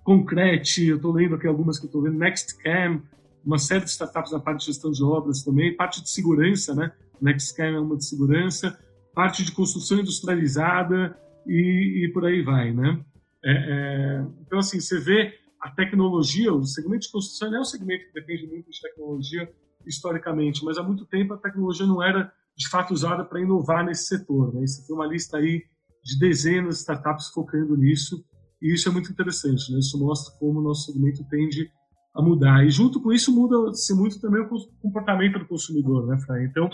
Concrete, 0.04 0.86
eu 0.86 0.96
estou 0.96 1.12
lendo 1.12 1.34
aqui 1.34 1.46
algumas 1.46 1.78
que 1.78 1.86
eu 1.86 1.88
estou 1.88 2.02
vendo, 2.02 2.18
Nextcam, 2.18 3.02
uma 3.44 3.58
série 3.58 3.84
de 3.84 3.90
startups 3.90 4.32
na 4.32 4.38
parte 4.38 4.60
de 4.60 4.66
gestão 4.66 4.92
de 4.92 5.02
obras 5.02 5.42
também, 5.42 5.74
parte 5.74 6.02
de 6.02 6.08
segurança, 6.08 6.74
né? 6.74 6.92
Nextcam 7.20 7.64
é 7.64 7.80
uma 7.80 7.96
de 7.96 8.04
segurança, 8.04 8.78
parte 9.14 9.44
de 9.44 9.52
construção 9.52 9.98
industrializada 9.98 11.16
e, 11.46 12.04
e 12.04 12.12
por 12.12 12.24
aí 12.24 12.42
vai, 12.42 12.72
né? 12.72 13.04
É, 13.44 13.52
é, 13.52 14.26
então, 14.46 14.58
assim, 14.58 14.80
você 14.80 15.00
vê 15.00 15.34
a 15.60 15.70
tecnologia, 15.70 16.52
o 16.52 16.64
segmento 16.64 17.06
de 17.06 17.12
construção 17.12 17.54
é 17.54 17.60
um 17.60 17.64
segmento 17.64 18.06
que 18.06 18.14
depende 18.14 18.46
muito 18.46 18.70
de 18.70 18.80
tecnologia 18.80 19.50
historicamente, 19.86 20.64
mas 20.64 20.78
há 20.78 20.82
muito 20.82 21.04
tempo 21.06 21.34
a 21.34 21.38
tecnologia 21.38 21.86
não 21.86 22.02
era 22.02 22.32
de 22.56 22.68
fato 22.68 22.92
usada 22.92 23.24
para 23.24 23.40
inovar 23.40 23.84
nesse 23.84 24.06
setor. 24.06 24.54
Né? 24.54 24.66
Você 24.66 24.86
tem 24.86 24.94
uma 24.94 25.06
lista 25.06 25.38
aí 25.38 25.64
de 26.02 26.18
dezenas 26.18 26.76
de 26.76 26.80
startups 26.80 27.28
focando 27.28 27.76
nisso, 27.76 28.24
e 28.60 28.74
isso 28.74 28.88
é 28.88 28.92
muito 28.92 29.10
interessante, 29.10 29.72
né? 29.72 29.78
Isso 29.78 29.98
mostra 29.98 30.34
como 30.38 30.60
o 30.60 30.62
nosso 30.62 30.92
segmento 30.92 31.24
tende 31.24 31.70
a 32.14 32.22
mudar. 32.22 32.64
E 32.64 32.70
junto 32.70 33.00
com 33.00 33.12
isso 33.12 33.34
muda-se 33.34 33.94
muito 33.94 34.20
também 34.20 34.42
o 34.42 34.48
comportamento 34.82 35.38
do 35.38 35.46
consumidor, 35.46 36.06
né, 36.06 36.18
Fran? 36.18 36.42
Então, 36.42 36.68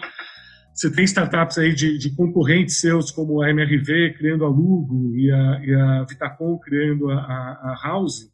você 0.76 0.90
tem 0.90 1.04
startups 1.04 1.56
aí 1.58 1.74
de, 1.74 1.96
de, 1.96 2.14
concorrentes 2.14 2.80
seus, 2.80 3.10
como 3.10 3.40
a 3.40 3.48
MRV 3.50 4.14
criando 4.18 4.44
a 4.44 4.48
Lugo 4.48 5.16
e 5.16 5.30
a, 5.30 5.64
e 5.64 5.74
a 5.74 6.04
Vitacom 6.04 6.58
criando 6.58 7.10
a, 7.10 7.14
a, 7.14 7.72
a, 7.72 7.80
House, 7.82 8.30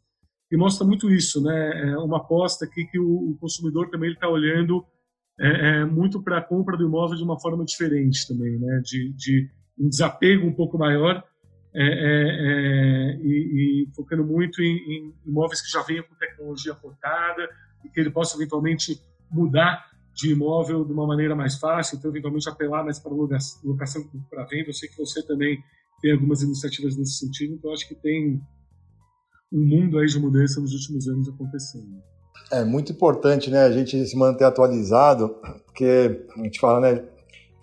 que 0.49 0.57
mostra 0.57 0.85
muito 0.85 1.09
isso, 1.09 1.41
né? 1.41 1.91
É 1.91 1.97
uma 1.97 2.17
aposta 2.17 2.65
aqui 2.65 2.85
que 2.85 2.99
o, 2.99 3.31
o 3.31 3.37
consumidor 3.39 3.89
também 3.89 4.11
está 4.11 4.27
olhando 4.27 4.85
é, 5.39 5.47
é, 5.47 5.85
muito 5.85 6.21
para 6.21 6.39
a 6.39 6.43
compra 6.43 6.75
do 6.75 6.85
imóvel 6.85 7.15
de 7.15 7.23
uma 7.23 7.39
forma 7.39 7.63
diferente 7.63 8.27
também, 8.27 8.59
né? 8.59 8.81
De, 8.83 9.13
de 9.13 9.49
um 9.77 9.89
desapego 9.89 10.45
um 10.45 10.53
pouco 10.53 10.77
maior 10.77 11.23
é, 11.75 11.81
é, 11.81 11.85
é, 11.85 13.17
e, 13.23 13.85
e, 13.87 13.95
focando 13.95 14.23
muito 14.23 14.61
em, 14.61 14.75
em, 14.75 15.13
imóveis 15.25 15.59
que 15.59 15.71
já 15.71 15.81
venham 15.81 16.03
com 16.03 16.13
tecnologia 16.15 16.75
portada 16.75 17.49
e 17.83 17.89
que 17.89 17.99
ele 17.99 18.11
possa 18.11 18.37
eventualmente 18.37 19.01
mudar 19.31 19.83
de 20.13 20.31
imóvel 20.31 20.85
de 20.85 20.93
uma 20.93 21.07
maneira 21.07 21.35
mais 21.35 21.55
fácil, 21.55 21.97
então 21.97 22.11
eventualmente 22.11 22.47
apelar 22.47 22.83
mais 22.83 22.99
para 22.99 23.11
locação 23.11 24.07
para 24.29 24.43
venda. 24.45 24.69
Eu 24.69 24.73
sei 24.73 24.87
que 24.87 24.97
você 24.97 25.25
também 25.25 25.63
tem 25.99 26.11
algumas 26.11 26.43
iniciativas 26.43 26.95
nesse 26.95 27.17
sentido, 27.17 27.55
então 27.55 27.73
acho 27.73 27.87
que 27.87 27.95
tem 27.95 28.39
um 29.51 29.65
mundo 29.65 29.97
aí 29.97 30.05
de 30.05 30.19
mudança 30.19 30.61
nos 30.61 30.73
últimos 30.73 31.07
anos 31.07 31.27
acontecendo. 31.27 32.03
É 32.51 32.63
muito 32.63 32.91
importante, 32.91 33.49
né, 33.49 33.63
a 33.63 33.71
gente 33.71 34.05
se 34.05 34.15
manter 34.15 34.43
atualizado, 34.43 35.29
porque 35.65 36.23
a 36.37 36.43
gente 36.43 36.59
fala, 36.59 36.81
né, 36.81 37.03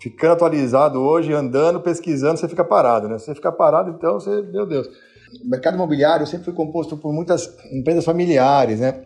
ficando 0.01 0.33
atualizado 0.33 0.99
hoje, 0.99 1.31
andando, 1.31 1.79
pesquisando, 1.79 2.39
você 2.39 2.49
fica 2.49 2.63
parado, 2.63 3.07
né? 3.07 3.19
Você 3.19 3.35
fica 3.35 3.51
parado, 3.51 3.91
então 3.91 4.15
você, 4.19 4.41
meu 4.41 4.65
Deus. 4.65 4.87
O 5.45 5.49
mercado 5.49 5.75
imobiliário 5.75 6.25
sempre 6.27 6.45
foi 6.45 6.53
composto 6.53 6.97
por 6.97 7.13
muitas 7.13 7.55
empresas 7.71 8.03
familiares, 8.03 8.79
né? 8.79 9.05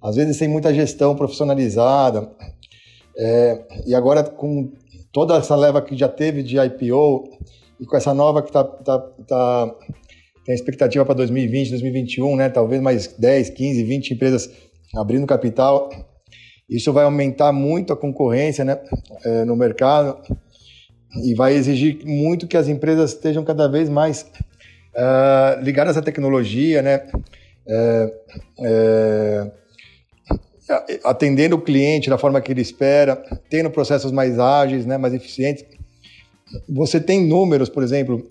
Às 0.00 0.14
vezes 0.14 0.36
sem 0.36 0.46
muita 0.46 0.72
gestão 0.72 1.16
profissionalizada. 1.16 2.30
É, 3.18 3.64
e 3.86 3.94
agora 3.94 4.22
com 4.22 4.70
toda 5.10 5.36
essa 5.36 5.56
leva 5.56 5.80
que 5.80 5.96
já 5.96 6.08
teve 6.08 6.42
de 6.42 6.58
IPO 6.58 7.24
e 7.80 7.86
com 7.86 7.96
essa 7.96 8.12
nova 8.12 8.42
que 8.42 8.52
tá, 8.52 8.62
tá, 8.62 8.98
tá 9.26 9.74
tem 10.44 10.54
expectativa 10.54 11.04
para 11.04 11.14
2020, 11.14 11.70
2021, 11.70 12.36
né? 12.36 12.48
Talvez 12.50 12.80
mais 12.80 13.08
10, 13.08 13.50
15, 13.50 13.82
20 13.82 14.14
empresas 14.14 14.50
abrindo 14.94 15.26
capital 15.26 15.88
isso 16.68 16.92
vai 16.92 17.04
aumentar 17.04 17.52
muito 17.52 17.92
a 17.92 17.96
concorrência 17.96 18.64
né, 18.64 18.78
é, 19.24 19.44
no 19.44 19.54
mercado 19.54 20.18
e 21.22 21.34
vai 21.34 21.54
exigir 21.54 22.04
muito 22.04 22.46
que 22.46 22.56
as 22.56 22.68
empresas 22.68 23.12
estejam 23.12 23.44
cada 23.44 23.68
vez 23.68 23.88
mais 23.88 24.22
uh, 24.94 25.62
ligadas 25.62 25.96
à 25.96 26.02
tecnologia, 26.02 26.82
né? 26.82 27.06
É, 27.68 28.12
é, 28.60 29.50
atendendo 31.04 31.56
o 31.56 31.60
cliente 31.60 32.10
da 32.10 32.18
forma 32.18 32.40
que 32.40 32.52
ele 32.52 32.60
espera, 32.60 33.16
tendo 33.48 33.70
processos 33.70 34.10
mais 34.10 34.38
ágeis, 34.38 34.84
né, 34.84 34.98
mais 34.98 35.14
eficientes. 35.14 35.64
Você 36.68 37.00
tem 37.00 37.24
números, 37.26 37.68
por 37.68 37.82
exemplo, 37.82 38.28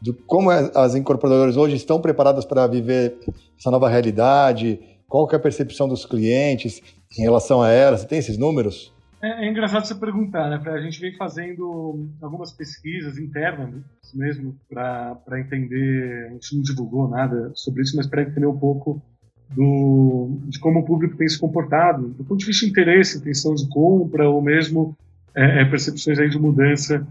de 0.00 0.12
como 0.12 0.50
as 0.50 0.94
incorporadoras 0.94 1.56
hoje 1.56 1.76
estão 1.76 2.00
preparadas 2.00 2.44
para 2.44 2.66
viver 2.66 3.16
essa 3.58 3.70
nova 3.70 3.88
realidade, 3.88 4.80
qual 5.08 5.26
que 5.26 5.34
é 5.34 5.38
a 5.38 5.42
percepção 5.42 5.88
dos 5.88 6.04
clientes 6.04 6.82
em 7.18 7.22
relação 7.22 7.62
a 7.62 7.70
ela? 7.70 7.96
Você 7.96 8.06
tem 8.06 8.18
esses 8.18 8.38
números? 8.38 8.94
É, 9.22 9.46
é 9.46 9.50
engraçado 9.50 9.84
você 9.84 9.94
perguntar, 9.94 10.48
né? 10.48 10.60
A 10.70 10.80
gente 10.80 11.00
vem 11.00 11.16
fazendo 11.16 12.08
algumas 12.22 12.52
pesquisas 12.52 13.18
internas 13.18 13.82
mesmo 14.14 14.54
para 14.68 15.40
entender. 15.40 16.28
A 16.28 16.32
gente 16.34 16.54
não 16.54 16.62
divulgou 16.62 17.08
nada 17.08 17.50
sobre 17.54 17.82
isso, 17.82 17.96
mas 17.96 18.06
para 18.06 18.22
entender 18.22 18.46
um 18.46 18.56
pouco 18.56 19.02
do, 19.50 20.38
de 20.44 20.60
como 20.60 20.80
o 20.80 20.84
público 20.84 21.16
tem 21.16 21.26
se 21.26 21.38
comportado, 21.38 22.08
do 22.08 22.24
ponto 22.24 22.38
de 22.38 22.46
vista 22.46 22.64
de 22.64 22.70
interesse, 22.70 23.18
intenção 23.18 23.54
de 23.54 23.66
compra 23.68 24.28
ou 24.28 24.42
mesmo 24.42 24.96
é, 25.34 25.62
é, 25.62 25.64
percepções 25.64 26.18
aí 26.18 26.28
de 26.28 26.38
mudança 26.38 27.06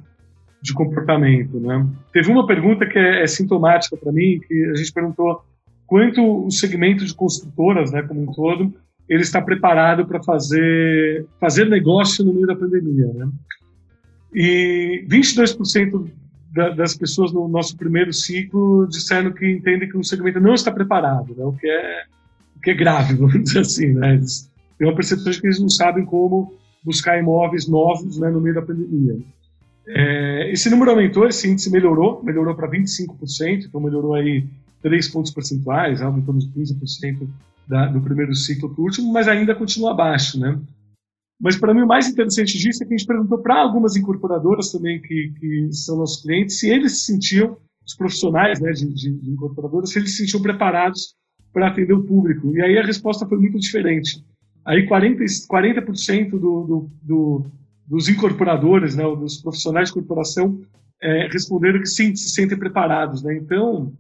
de 0.62 0.74
comportamento, 0.74 1.60
né? 1.60 1.86
Teve 2.14 2.32
uma 2.32 2.48
pergunta 2.48 2.86
que 2.86 2.98
é, 2.98 3.24
é 3.24 3.28
sintomática 3.28 3.98
para 3.98 4.12
mim, 4.12 4.40
que 4.48 4.72
a 4.72 4.76
gente 4.76 4.94
perguntou 4.94 5.44
quanto 5.88 6.46
o 6.46 6.52
segmento 6.52 7.06
de 7.06 7.14
construtoras, 7.14 7.92
né, 7.92 8.04
como 8.04 8.22
um 8.22 8.34
todo, 8.34 8.74
ele 9.10 9.22
está 9.22 9.42
preparado 9.42 10.06
para 10.06 10.22
fazer 10.22 11.26
fazer 11.40 11.70
negócio 11.70 12.26
no 12.26 12.34
meio 12.34 12.46
da 12.46 12.56
pandemia, 12.56 13.08
né? 13.14 13.30
E 14.34 15.06
22% 15.10 16.12
da, 16.54 16.70
das 16.70 16.94
pessoas 16.94 17.32
no 17.32 17.48
nosso 17.48 17.78
primeiro 17.78 18.12
ciclo 18.12 18.86
disseram 18.90 19.32
que 19.32 19.50
entendem 19.50 19.88
que 19.88 19.98
o 19.98 20.04
segmento 20.04 20.42
não 20.42 20.54
está 20.54 20.72
preparado, 20.72 21.34
né? 21.36 21.46
O 21.46 21.54
que 21.54 21.68
é 21.68 22.04
o 22.58 22.60
que 22.60 22.72
é 22.72 22.74
grave, 22.74 23.14
vamos 23.16 23.42
dizer 23.44 23.60
assim, 23.60 23.94
né? 23.94 24.16
Eles 24.16 24.52
têm 24.78 24.88
uma 24.88 24.96
percepção 24.96 25.32
de 25.32 25.40
que 25.40 25.48
eles 25.48 25.60
não 25.60 25.70
sabem 25.70 26.04
como 26.04 26.54
buscar 26.84 27.18
imóveis 27.18 27.68
novos, 27.68 28.18
né, 28.20 28.30
no 28.30 28.42
meio 28.42 28.56
da 28.56 28.62
pandemia. 28.62 29.18
É, 29.88 30.52
esse 30.52 30.70
número 30.70 30.92
aumentou, 30.92 31.28
esse 31.28 31.50
índice 31.50 31.72
melhorou, 31.72 32.22
melhorou 32.24 32.56
para 32.56 32.70
25%, 32.70 33.66
então 33.66 33.80
melhorou 33.80 34.14
aí 34.14 34.46
3 34.88 35.10
pontos 35.10 35.32
percentuais, 35.32 36.00
de 36.00 36.06
15% 36.06 37.28
da, 37.68 37.88
do 37.88 38.00
primeiro 38.00 38.34
ciclo 38.34 38.74
para 38.74 38.82
o 38.82 38.86
último, 38.86 39.12
mas 39.12 39.28
ainda 39.28 39.54
continua 39.54 39.92
abaixo, 39.92 40.40
né? 40.40 40.58
Mas 41.40 41.58
para 41.58 41.74
mim 41.74 41.82
o 41.82 41.88
mais 41.88 42.08
interessante 42.08 42.58
disso 42.58 42.82
é 42.82 42.88
que 42.88 42.94
a 42.94 42.98
gente 42.98 43.06
perguntou 43.06 43.38
para 43.40 43.62
algumas 43.62 43.96
incorporadoras 43.96 44.72
também 44.72 45.02
que, 45.02 45.34
que 45.40 45.70
são 45.72 45.98
nossos 45.98 46.24
clientes 46.24 46.58
se 46.58 46.70
eles 46.70 47.00
se 47.00 47.06
sentiam, 47.06 47.58
os 47.86 47.96
profissionais 47.96 48.60
né, 48.60 48.72
de, 48.72 48.86
de, 48.94 49.12
de 49.12 49.30
incorporadoras, 49.30 49.92
se 49.92 50.00
eles 50.00 50.12
se 50.12 50.18
sentiam 50.18 50.42
preparados 50.42 51.16
para 51.54 51.68
atender 51.68 51.94
o 51.94 52.04
público. 52.04 52.56
E 52.56 52.62
aí 52.62 52.78
a 52.78 52.86
resposta 52.86 53.26
foi 53.26 53.38
muito 53.38 53.60
diferente. 53.60 54.24
Aí 54.66 54.88
40%, 54.88 55.48
40 55.48 55.82
do, 56.32 56.38
do, 56.38 56.90
do, 57.02 57.46
dos 57.86 58.10
incorporadores, 58.10 58.96
né, 58.96 59.04
dos 59.04 59.38
profissionais 59.38 59.90
de 59.90 59.94
corporação, 59.94 60.60
é, 61.02 61.28
responderam 61.32 61.80
que 61.80 61.88
sim, 61.88 62.16
se 62.16 62.30
sentem 62.30 62.58
preparados. 62.58 63.24
Né? 63.24 63.38
Então, 63.38 63.94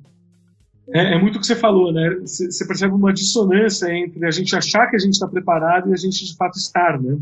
é, 0.93 1.15
é, 1.15 1.19
muito 1.19 1.37
o 1.37 1.39
que 1.41 1.47
você 1.47 1.55
falou, 1.55 1.91
né? 1.91 2.17
Você 2.21 2.65
percebe 2.65 2.93
uma 2.93 3.13
dissonância 3.13 3.91
entre 3.93 4.25
a 4.25 4.31
gente 4.31 4.55
achar 4.55 4.87
que 4.87 4.95
a 4.95 4.99
gente 4.99 5.13
está 5.13 5.27
preparado 5.27 5.89
e 5.89 5.93
a 5.93 5.97
gente 5.97 6.25
de 6.25 6.35
fato 6.35 6.57
estar, 6.57 6.99
né? 7.01 7.17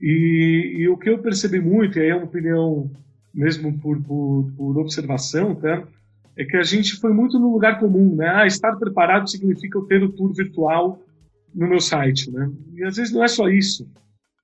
E, 0.00 0.76
e, 0.80 0.88
o 0.88 0.96
que 0.96 1.08
eu 1.08 1.18
percebi 1.18 1.58
muito, 1.58 1.98
e 1.98 2.02
aí 2.02 2.08
é 2.10 2.14
uma 2.14 2.26
opinião 2.26 2.90
mesmo 3.32 3.78
por, 3.78 4.02
por, 4.02 4.52
por, 4.56 4.78
observação, 4.78 5.54
tá? 5.54 5.86
É 6.36 6.44
que 6.44 6.56
a 6.56 6.62
gente 6.62 6.96
foi 6.96 7.14
muito 7.14 7.38
no 7.38 7.50
lugar 7.50 7.80
comum, 7.80 8.14
né? 8.14 8.28
Ah, 8.28 8.46
estar 8.46 8.76
preparado 8.76 9.30
significa 9.30 9.78
eu 9.78 9.86
ter 9.86 10.02
o 10.02 10.12
tour 10.12 10.34
virtual 10.34 11.00
no 11.54 11.66
meu 11.66 11.80
site, 11.80 12.30
né? 12.30 12.50
E 12.74 12.84
às 12.84 12.96
vezes 12.96 13.12
não 13.12 13.24
é 13.24 13.28
só 13.28 13.48
isso. 13.48 13.90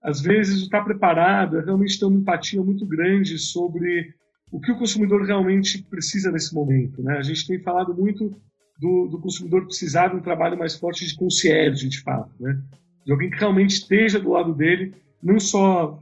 Às 0.03 0.23
vezes 0.23 0.63
estar 0.63 0.83
preparado 0.83 1.59
é 1.59 1.65
realmente 1.65 1.99
ter 1.99 2.07
uma 2.07 2.19
empatia 2.19 2.63
muito 2.63 2.87
grande 2.87 3.39
sobre 3.39 4.15
o 4.53 4.61
que 4.61 4.71
o 4.71 4.77
consumidor 4.77 5.25
realmente 5.25 5.83
precisa 5.83 6.31
nesse 6.31 6.55
momento. 6.55 7.03
Né? 7.03 7.17
A 7.17 7.23
gente 7.23 7.47
tem 7.47 7.59
falado 7.59 7.95
muito 7.95 8.37
do, 8.79 9.09
do 9.09 9.19
consumidor 9.19 9.65
precisar 9.65 10.09
de 10.09 10.17
um 10.17 10.21
trabalho 10.21 10.59
mais 10.59 10.77
forte 10.77 11.07
de 11.07 11.17
concierge, 11.17 11.89
de 11.89 12.01
fato, 12.03 12.31
né? 12.39 12.61
de 13.05 13.11
alguém 13.11 13.31
que 13.31 13.39
realmente 13.39 13.71
esteja 13.71 14.21
do 14.21 14.31
lado 14.31 14.55
dele, 14.55 14.95
não 15.23 15.41
só 15.41 15.99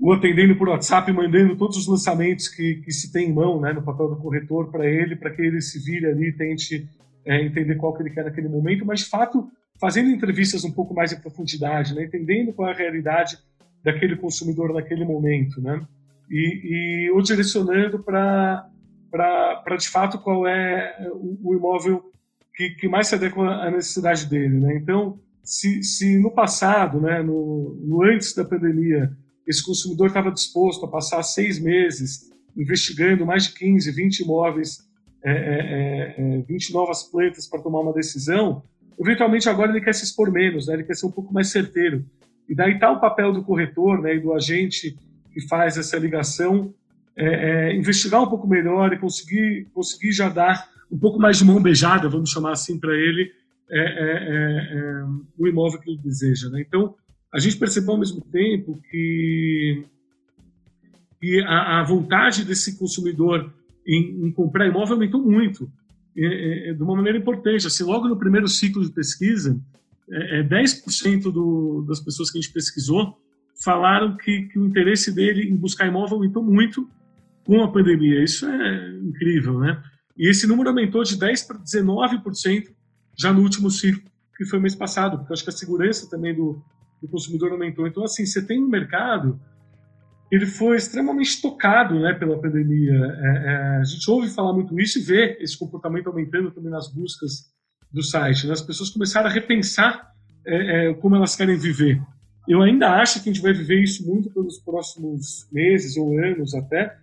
o 0.00 0.12
atendendo 0.12 0.56
por 0.56 0.68
WhatsApp, 0.68 1.10
mandando 1.12 1.56
todos 1.56 1.76
os 1.76 1.86
lançamentos 1.86 2.48
que, 2.48 2.76
que 2.76 2.92
se 2.92 3.12
tem 3.12 3.28
em 3.28 3.32
mão, 3.32 3.60
né, 3.60 3.72
no 3.72 3.82
papel 3.82 4.08
do 4.08 4.16
corretor 4.16 4.70
para 4.70 4.86
ele, 4.86 5.16
para 5.16 5.30
que 5.30 5.42
ele 5.42 5.60
se 5.60 5.78
vire 5.80 6.06
ali 6.06 6.28
e 6.28 6.32
tente 6.32 6.88
é, 7.24 7.44
entender 7.44 7.74
qual 7.76 7.92
que 7.94 8.02
ele 8.02 8.10
quer 8.10 8.24
naquele 8.24 8.48
momento, 8.48 8.86
mas 8.86 9.00
de 9.00 9.06
fato 9.06 9.50
fazendo 9.80 10.10
entrevistas 10.10 10.64
um 10.64 10.70
pouco 10.70 10.94
mais 10.94 11.12
em 11.12 11.20
profundidade, 11.20 11.94
né, 11.94 12.04
entendendo 12.04 12.52
qual 12.52 12.68
é 12.68 12.72
a 12.72 12.76
realidade 12.76 13.38
daquele 13.82 14.16
consumidor 14.16 14.72
naquele 14.72 15.04
momento, 15.04 15.60
né? 15.60 15.84
E, 16.30 17.06
e 17.06 17.10
o 17.10 17.20
direcionando 17.22 18.02
para 18.02 18.70
de 19.78 19.88
fato 19.88 20.18
qual 20.18 20.46
é 20.46 21.08
o, 21.12 21.50
o 21.50 21.54
imóvel 21.54 22.02
que, 22.54 22.70
que, 22.70 22.88
mais 22.88 23.06
se 23.06 23.14
adequa 23.14 23.42
à 23.42 23.70
necessidade 23.70 24.26
dele. 24.26 24.58
Né? 24.58 24.76
Então, 24.76 25.20
se, 25.42 25.82
se 25.82 26.18
no 26.18 26.30
passado, 26.30 27.00
né, 27.00 27.22
no, 27.22 27.78
no 27.84 28.02
antes 28.02 28.34
da 28.34 28.44
pandemia, 28.44 29.10
esse 29.46 29.64
consumidor 29.64 30.08
estava 30.08 30.30
disposto 30.30 30.84
a 30.84 30.90
passar 30.90 31.22
seis 31.22 31.58
meses 31.58 32.28
investigando 32.56 33.24
mais 33.24 33.44
de 33.44 33.54
15, 33.54 33.90
20 33.92 34.20
imóveis, 34.20 34.78
é, 35.24 35.30
é, 35.32 36.14
é, 36.18 36.42
20 36.42 36.70
é, 36.70 36.72
novas 36.72 37.04
plantas 37.04 37.46
para 37.46 37.62
tomar 37.62 37.80
uma 37.80 37.92
decisão, 37.92 38.62
eventualmente 38.98 39.48
agora 39.48 39.70
ele 39.70 39.80
quer 39.80 39.94
se 39.94 40.04
expor 40.04 40.30
menos, 40.30 40.66
né? 40.66 40.74
ele 40.74 40.84
quer 40.84 40.94
ser 40.94 41.06
um 41.06 41.12
pouco 41.12 41.32
mais 41.32 41.48
certeiro. 41.48 42.04
E 42.48 42.54
daí 42.54 42.74
está 42.74 42.90
o 42.90 43.00
papel 43.00 43.32
do 43.32 43.44
corretor 43.44 44.02
né, 44.02 44.16
e 44.16 44.20
do 44.20 44.32
agente 44.32 44.96
que 45.32 45.40
faz 45.48 45.76
essa 45.76 45.96
ligação, 45.96 46.74
é, 47.16 47.26
é, 47.70 47.76
investigar 47.76 48.22
um 48.22 48.28
pouco 48.28 48.46
melhor 48.46 48.92
e 48.92 48.98
conseguir, 48.98 49.66
conseguir 49.74 50.12
já 50.12 50.28
dar 50.28 50.68
um 50.90 50.98
pouco 50.98 51.18
mais 51.18 51.38
de 51.38 51.44
mão 51.44 51.60
beijada, 51.60 52.08
vamos 52.08 52.30
chamar 52.30 52.52
assim 52.52 52.78
para 52.78 52.94
ele, 52.94 53.32
é, 53.70 53.80
é, 53.80 54.78
é, 54.78 55.04
o 55.36 55.46
imóvel 55.46 55.80
que 55.80 55.90
ele 55.90 55.98
deseja. 55.98 56.48
Né? 56.48 56.64
Então, 56.66 56.94
a 57.32 57.38
gente 57.38 57.56
percebeu 57.56 57.92
ao 57.92 57.98
mesmo 57.98 58.20
tempo 58.20 58.80
que, 58.90 59.84
que 61.20 61.40
a, 61.42 61.80
a 61.80 61.84
vontade 61.84 62.44
desse 62.44 62.78
consumidor 62.78 63.52
em, 63.86 64.26
em, 64.26 64.32
comprar 64.32 64.66
imóvel 64.66 64.94
aumentou 64.94 65.22
muito, 65.22 65.70
de 66.14 66.82
uma 66.82 66.96
maneira 66.96 67.18
importante. 67.18 67.66
Assim, 67.66 67.84
logo 67.84 68.08
no 68.08 68.18
primeiro 68.18 68.48
ciclo 68.48 68.84
de 68.84 68.90
pesquisa, 68.90 69.60
é, 70.10 70.42
10% 70.42 71.30
do, 71.30 71.84
das 71.86 72.00
pessoas 72.00 72.30
que 72.30 72.38
a 72.38 72.40
gente 72.40 72.52
pesquisou 72.52 73.18
falaram 73.62 74.16
que, 74.16 74.42
que, 74.48 74.58
o 74.58 74.66
interesse 74.66 75.14
dele 75.14 75.48
em 75.48 75.56
buscar 75.56 75.86
imóvel 75.86 76.16
aumentou 76.16 76.42
muito 76.42 76.88
com 77.44 77.62
a 77.62 77.72
pandemia. 77.72 78.22
Isso 78.22 78.46
é 78.46 78.98
incrível, 79.02 79.58
né? 79.58 79.82
E 80.16 80.28
esse 80.28 80.46
número 80.46 80.68
aumentou 80.68 81.02
de 81.02 81.16
10% 81.16 81.46
para 81.46 81.58
19% 81.58 82.68
já 83.18 83.32
no 83.32 83.42
último 83.42 83.70
ciclo, 83.70 84.10
que 84.36 84.44
foi 84.44 84.58
mês 84.58 84.74
passado, 84.74 85.18
porque 85.18 85.32
acho 85.32 85.44
que 85.44 85.50
a 85.50 85.52
segurança 85.52 86.08
também 86.08 86.34
do, 86.34 86.62
do 87.00 87.08
consumidor 87.08 87.52
aumentou. 87.52 87.86
Então, 87.86 88.04
assim, 88.04 88.24
você 88.24 88.44
tem 88.44 88.62
um 88.62 88.68
mercado 88.68 89.40
ele 90.30 90.46
foi 90.46 90.76
extremamente 90.76 91.40
tocado 91.40 91.98
né, 91.98 92.12
pela 92.12 92.40
pandemia. 92.40 92.92
É, 92.92 93.44
é, 93.46 93.76
a 93.78 93.84
gente 93.84 94.10
ouve 94.10 94.28
falar 94.28 94.52
muito 94.52 94.78
isso 94.78 94.98
e 94.98 95.02
vê 95.02 95.38
esse 95.40 95.58
comportamento 95.58 96.08
aumentando 96.08 96.50
também 96.50 96.70
nas 96.70 96.92
buscas 96.92 97.50
do 97.90 98.02
site. 98.02 98.46
Né? 98.46 98.52
As 98.52 98.60
pessoas 98.60 98.90
começaram 98.90 99.28
a 99.28 99.32
repensar 99.32 100.12
é, 100.46 100.90
é, 100.90 100.94
como 100.94 101.16
elas 101.16 101.34
querem 101.34 101.56
viver. 101.56 102.00
Eu 102.48 102.62
ainda 102.62 102.90
acho 102.92 103.22
que 103.22 103.28
a 103.28 103.32
gente 103.32 103.42
vai 103.42 103.52
viver 103.52 103.82
isso 103.82 104.06
muito 104.06 104.30
pelos 104.30 104.58
próximos 104.58 105.46
meses 105.52 105.96
ou 105.98 106.18
anos 106.18 106.54
até, 106.54 106.96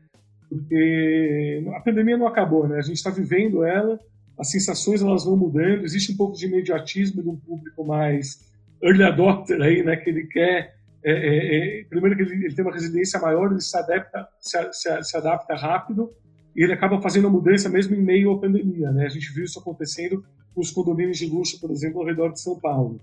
porque 0.49 1.63
a 1.75 1.79
pandemia 1.81 2.17
não 2.17 2.25
acabou, 2.25 2.67
né? 2.67 2.79
A 2.79 2.81
gente 2.81 2.97
está 2.97 3.11
vivendo 3.11 3.63
ela, 3.63 3.99
as 4.37 4.49
sensações 4.49 5.01
elas 5.01 5.23
vão 5.23 5.37
mudando, 5.37 5.83
existe 5.83 6.11
um 6.11 6.17
pouco 6.17 6.35
de 6.35 6.47
imediatismo 6.47 7.21
de 7.21 7.29
um 7.29 7.35
público 7.35 7.85
mais 7.85 8.51
early 8.81 9.03
adopter 9.03 9.61
aí, 9.61 9.83
né? 9.83 9.95
Que 9.95 10.09
ele 10.09 10.25
quer 10.25 10.75
é, 11.03 11.11
é, 11.11 11.81
é, 11.81 11.83
primeiro 11.83 12.15
que 12.15 12.23
ele, 12.23 12.45
ele, 12.45 12.55
tem 12.55 12.65
uma 12.65 12.73
residência 12.73 13.19
maior, 13.19 13.51
ele 13.51 13.61
se 13.61 13.77
adapta, 13.77 14.27
se, 14.39 14.57
se, 14.73 15.03
se, 15.03 15.15
adapta 15.15 15.53
rápido 15.53 16.11
e 16.55 16.63
ele 16.63 16.73
acaba 16.73 16.99
fazendo 16.99 17.27
a 17.27 17.29
mudança 17.29 17.69
mesmo 17.69 17.95
em 17.95 18.01
meio 18.01 18.31
à 18.31 18.39
pandemia. 18.39 18.91
Né? 18.91 19.05
A 19.05 19.09
gente 19.09 19.31
viu 19.31 19.45
isso 19.45 19.59
acontecendo 19.59 20.25
com 20.55 20.61
os 20.61 20.71
condomínios 20.71 21.19
de 21.19 21.27
luxo, 21.27 21.61
por 21.61 21.69
exemplo, 21.69 22.01
ao 22.01 22.07
redor 22.07 22.31
de 22.31 22.41
São 22.41 22.59
Paulo. 22.59 22.99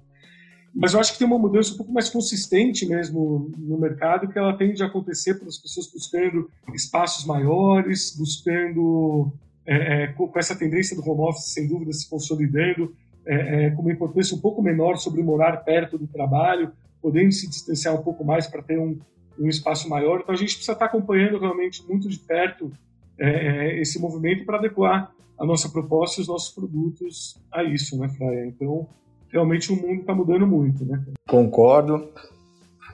Mas 0.75 0.95
eu 0.95 1.01
acho 1.01 1.13
que 1.13 1.19
tem 1.19 1.27
uma 1.27 1.39
mudança 1.39 1.75
um 1.75 1.77
pouco 1.77 1.93
mais 1.93 2.09
consistente 2.09 2.87
mesmo 2.87 3.51
no 3.59 3.79
mercado, 3.79 4.29
que 4.29 4.39
ela 4.39 4.57
tende 4.57 4.83
a 4.83 4.87
acontecer 4.87 5.35
pelas 5.35 5.59
pessoas 5.59 5.87
buscando 5.87 6.51
espaços 6.75 7.27
maiores, 7.27 8.17
buscando, 8.17 9.31
é, 9.67 10.05
é, 10.05 10.07
com 10.09 10.33
essa 10.37 10.57
tendência 10.57 10.97
do 10.97 11.07
home 11.07 11.29
office, 11.29 11.53
sem 11.53 11.69
dúvida, 11.69 11.93
se 11.93 12.09
consolidando, 12.09 12.95
é, 13.27 13.67
é, 13.67 13.71
com 13.71 13.83
uma 13.83 13.93
importância 13.93 14.35
um 14.35 14.41
pouco 14.41 14.63
menor 14.63 14.97
sobre 14.97 15.23
morar 15.23 15.59
perto 15.59 15.99
do 15.99 16.07
trabalho, 16.07 16.73
podendo 17.03 17.33
se 17.33 17.47
distanciar 17.49 17.95
um 17.95 18.03
pouco 18.03 18.25
mais 18.25 18.47
para 18.47 18.63
ter 18.63 18.79
um, 18.79 18.99
um, 19.39 19.49
espaço 19.49 19.89
maior. 19.91 20.21
Então 20.21 20.35
a 20.35 20.39
gente 20.39 20.55
precisa 20.55 20.73
estar 20.73 20.87
acompanhando 20.87 21.39
realmente 21.39 21.87
muito 21.87 22.09
de 22.09 22.19
perto 22.19 22.73
é, 23.19 23.29
é 23.29 23.81
esse 23.81 24.01
movimento 24.01 24.47
para 24.47 24.57
adequar 24.57 25.13
a 25.39 25.45
nossa 25.45 25.69
proposta 25.69 26.21
e 26.21 26.23
os 26.23 26.29
nossos 26.29 26.55
produtos 26.55 27.37
a 27.53 27.63
isso, 27.63 27.99
né, 27.99 28.09
Fraia? 28.09 28.47
Então, 28.47 28.89
realmente 29.33 29.73
o 29.73 29.77
mundo 29.77 30.01
está 30.01 30.15
mudando 30.15 30.47
muito, 30.47 30.85
né? 30.85 31.03
Concordo. 31.29 32.11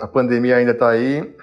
A 0.00 0.06
pandemia 0.06 0.56
ainda 0.56 0.70
está 0.70 0.90
aí. 0.90 1.34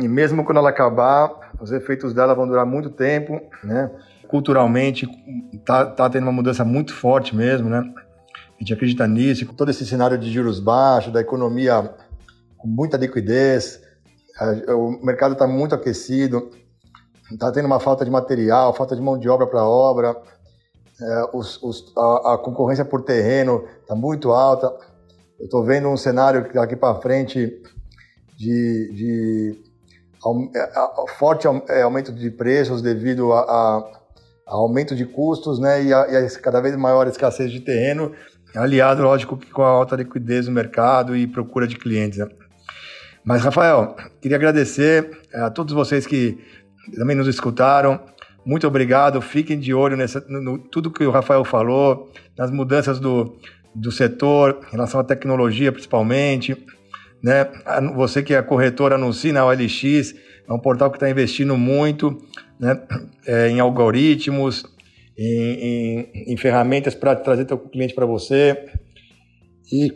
E 0.00 0.08
mesmo 0.08 0.44
quando 0.44 0.58
ela 0.58 0.70
acabar, 0.70 1.52
os 1.60 1.72
efeitos 1.72 2.14
dela 2.14 2.34
vão 2.34 2.46
durar 2.46 2.64
muito 2.64 2.90
tempo, 2.90 3.40
né? 3.64 3.90
Culturalmente, 4.28 5.06
tá, 5.64 5.86
tá 5.86 6.08
tendo 6.08 6.24
uma 6.24 6.32
mudança 6.32 6.64
muito 6.64 6.94
forte 6.94 7.34
mesmo, 7.34 7.68
né? 7.68 7.82
A 8.56 8.58
gente 8.60 8.72
acredita 8.72 9.06
nisso, 9.06 9.44
com 9.46 9.54
todo 9.54 9.70
esse 9.70 9.84
cenário 9.84 10.16
de 10.16 10.30
juros 10.30 10.60
baixos, 10.60 11.12
da 11.12 11.20
economia 11.20 11.94
com 12.56 12.66
muita 12.66 12.96
liquidez, 12.96 13.80
o 14.68 15.04
mercado 15.04 15.32
está 15.32 15.46
muito 15.46 15.74
aquecido, 15.74 16.50
está 17.30 17.52
tendo 17.52 17.66
uma 17.66 17.80
falta 17.80 18.04
de 18.04 18.10
material, 18.10 18.72
falta 18.74 18.96
de 18.96 19.02
mão 19.02 19.18
de 19.18 19.28
obra 19.28 19.46
para 19.46 19.64
obra, 19.64 20.16
é, 21.00 21.30
os, 21.32 21.62
os, 21.62 21.92
a, 21.96 22.34
a, 22.34 22.38
concorrência 22.38 22.84
por 22.84 23.02
terreno 23.02 23.64
está 23.80 23.94
muito 23.94 24.32
alta. 24.32 24.72
Eu 25.38 25.44
estou 25.44 25.64
vendo 25.64 25.88
um 25.88 25.96
cenário 25.96 26.52
daqui 26.52 26.76
para 26.76 27.00
frente 27.00 27.62
de, 28.36 28.92
de 28.94 29.60
é, 30.54 31.08
forte 31.18 31.46
é, 31.68 31.82
aumento 31.82 32.12
de 32.12 32.30
preços 32.30 32.80
devido 32.80 33.32
a, 33.32 33.40
a, 33.40 34.00
aumento 34.46 34.94
de 34.94 35.04
custos 35.04 35.58
né, 35.58 35.82
e, 35.84 35.92
a, 35.92 36.08
e 36.08 36.16
a 36.16 36.30
cada 36.40 36.60
vez 36.60 36.74
maior 36.76 37.06
escassez 37.06 37.50
de 37.50 37.60
terreno 37.60 38.12
aliado, 38.54 39.02
lógico, 39.02 39.38
com 39.52 39.62
a 39.62 39.68
alta 39.68 39.96
liquidez 39.96 40.46
no 40.46 40.52
mercado 40.52 41.16
e 41.16 41.26
procura 41.26 41.66
de 41.66 41.76
clientes. 41.76 42.18
Né? 42.18 42.28
Mas, 43.24 43.42
Rafael, 43.42 43.96
queria 44.20 44.36
agradecer 44.36 45.10
eh, 45.32 45.40
a 45.40 45.50
todos 45.50 45.74
vocês 45.74 46.06
que 46.06 46.38
também 46.96 47.16
nos 47.16 47.26
escutaram. 47.28 48.00
Muito 48.46 48.64
obrigado. 48.64 49.20
Fiquem 49.20 49.58
de 49.58 49.74
olho 49.74 49.96
nessa, 49.96 50.24
no, 50.28 50.40
no 50.40 50.58
tudo 50.58 50.90
que 50.90 51.04
o 51.04 51.10
Rafael 51.10 51.44
falou, 51.44 52.12
nas 52.38 52.48
mudanças 52.48 53.00
do, 53.00 53.36
do 53.74 53.90
setor, 53.90 54.60
em 54.68 54.70
relação 54.70 55.00
à 55.00 55.04
tecnologia, 55.04 55.72
principalmente. 55.72 56.56
Né? 57.20 57.44
Você 57.96 58.22
que 58.22 58.32
é 58.32 58.40
corretor, 58.40 58.92
anuncie 58.92 59.32
na 59.32 59.44
OLX, 59.44 60.14
é 60.48 60.52
um 60.52 60.60
portal 60.60 60.90
que 60.92 60.96
está 60.96 61.10
investindo 61.10 61.56
muito 61.56 62.16
né? 62.58 62.80
É, 63.26 63.48
em 63.48 63.58
algoritmos, 63.58 64.64
em, 65.18 66.08
em, 66.14 66.32
em 66.32 66.36
ferramentas 66.36 66.94
para 66.94 67.16
trazer 67.16 67.46
teu 67.46 67.58
cliente 67.58 67.94
para 67.94 68.06
você. 68.06 68.64
E 69.72 69.92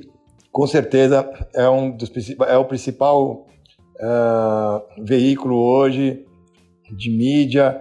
com 0.51 0.67
certeza 0.67 1.31
é 1.55 1.69
um 1.69 1.97
dos 1.97 2.11
é 2.49 2.57
o 2.57 2.65
principal 2.65 3.47
uh, 4.01 5.05
veículo 5.05 5.57
hoje 5.57 6.25
de 6.91 7.11
mídia 7.11 7.81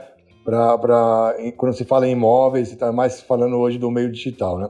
para 0.50 1.36
quando 1.58 1.74
se 1.74 1.86
fala 1.86 2.08
em 2.08 2.12
imóveis, 2.12 2.72
está 2.72 2.92
mais 2.92 3.22
falando 3.22 3.58
hoje 3.58 3.78
do 3.78 3.92
meio 3.92 4.12
digital, 4.12 4.58
né? 4.58 4.70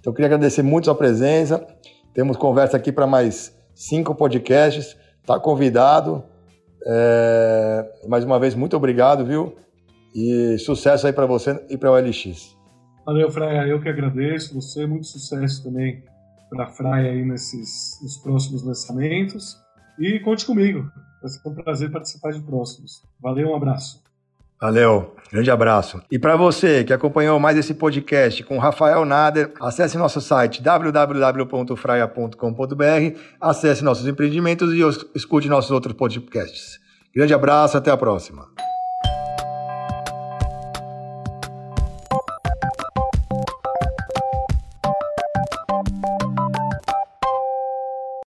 Então 0.00 0.10
eu 0.10 0.14
queria 0.14 0.26
agradecer 0.26 0.62
muito 0.62 0.84
a 0.84 0.86
sua 0.86 0.94
presença. 0.94 1.64
Temos 2.12 2.36
conversa 2.36 2.76
aqui 2.76 2.90
para 2.90 3.06
mais 3.06 3.56
cinco 3.74 4.14
podcasts. 4.14 4.96
Está 5.20 5.38
convidado. 5.38 6.24
É, 6.84 7.88
mais 8.08 8.24
uma 8.24 8.38
vez, 8.38 8.54
muito 8.54 8.76
obrigado, 8.76 9.24
viu? 9.24 9.54
E 10.14 10.58
sucesso 10.58 11.06
aí 11.06 11.12
para 11.12 11.26
você 11.26 11.64
e 11.70 11.78
para 11.78 11.90
o 11.90 11.96
LX. 11.96 12.56
Valeu, 13.06 13.30
Fraia. 13.30 13.66
Eu 13.66 13.80
que 13.80 13.88
agradeço. 13.88 14.54
Você, 14.54 14.86
muito 14.86 15.06
sucesso 15.06 15.62
também 15.62 16.02
para 16.50 16.64
a 16.64 16.68
Fraia 16.68 17.12
aí 17.12 17.24
nesses, 17.24 17.98
nos 18.02 18.18
próximos 18.18 18.62
lançamentos. 18.62 19.56
E 19.98 20.18
conte 20.20 20.44
comigo. 20.44 20.84
Vai 21.20 21.30
ser 21.30 21.48
um 21.48 21.54
prazer 21.54 21.90
participar 21.90 22.32
de 22.32 22.40
próximos. 22.40 23.02
Valeu, 23.20 23.50
um 23.50 23.56
abraço. 23.56 24.01
Valeu, 24.62 25.16
grande 25.32 25.50
abraço. 25.50 26.00
E 26.08 26.20
para 26.20 26.36
você 26.36 26.84
que 26.84 26.92
acompanhou 26.92 27.40
mais 27.40 27.58
esse 27.58 27.74
podcast 27.74 28.44
com 28.44 28.58
Rafael 28.58 29.04
Nader, 29.04 29.50
acesse 29.60 29.98
nosso 29.98 30.20
site 30.20 30.62
www.fraia.com.br, 30.62 33.18
acesse 33.40 33.82
nossos 33.82 34.06
empreendimentos 34.06 34.72
e 34.72 34.78
escute 35.16 35.48
nossos 35.48 35.72
outros 35.72 35.94
podcasts. 35.94 36.78
Grande 37.12 37.34
abraço, 37.34 37.76
até 37.76 37.90
a 37.90 37.96
próxima. 37.96 38.46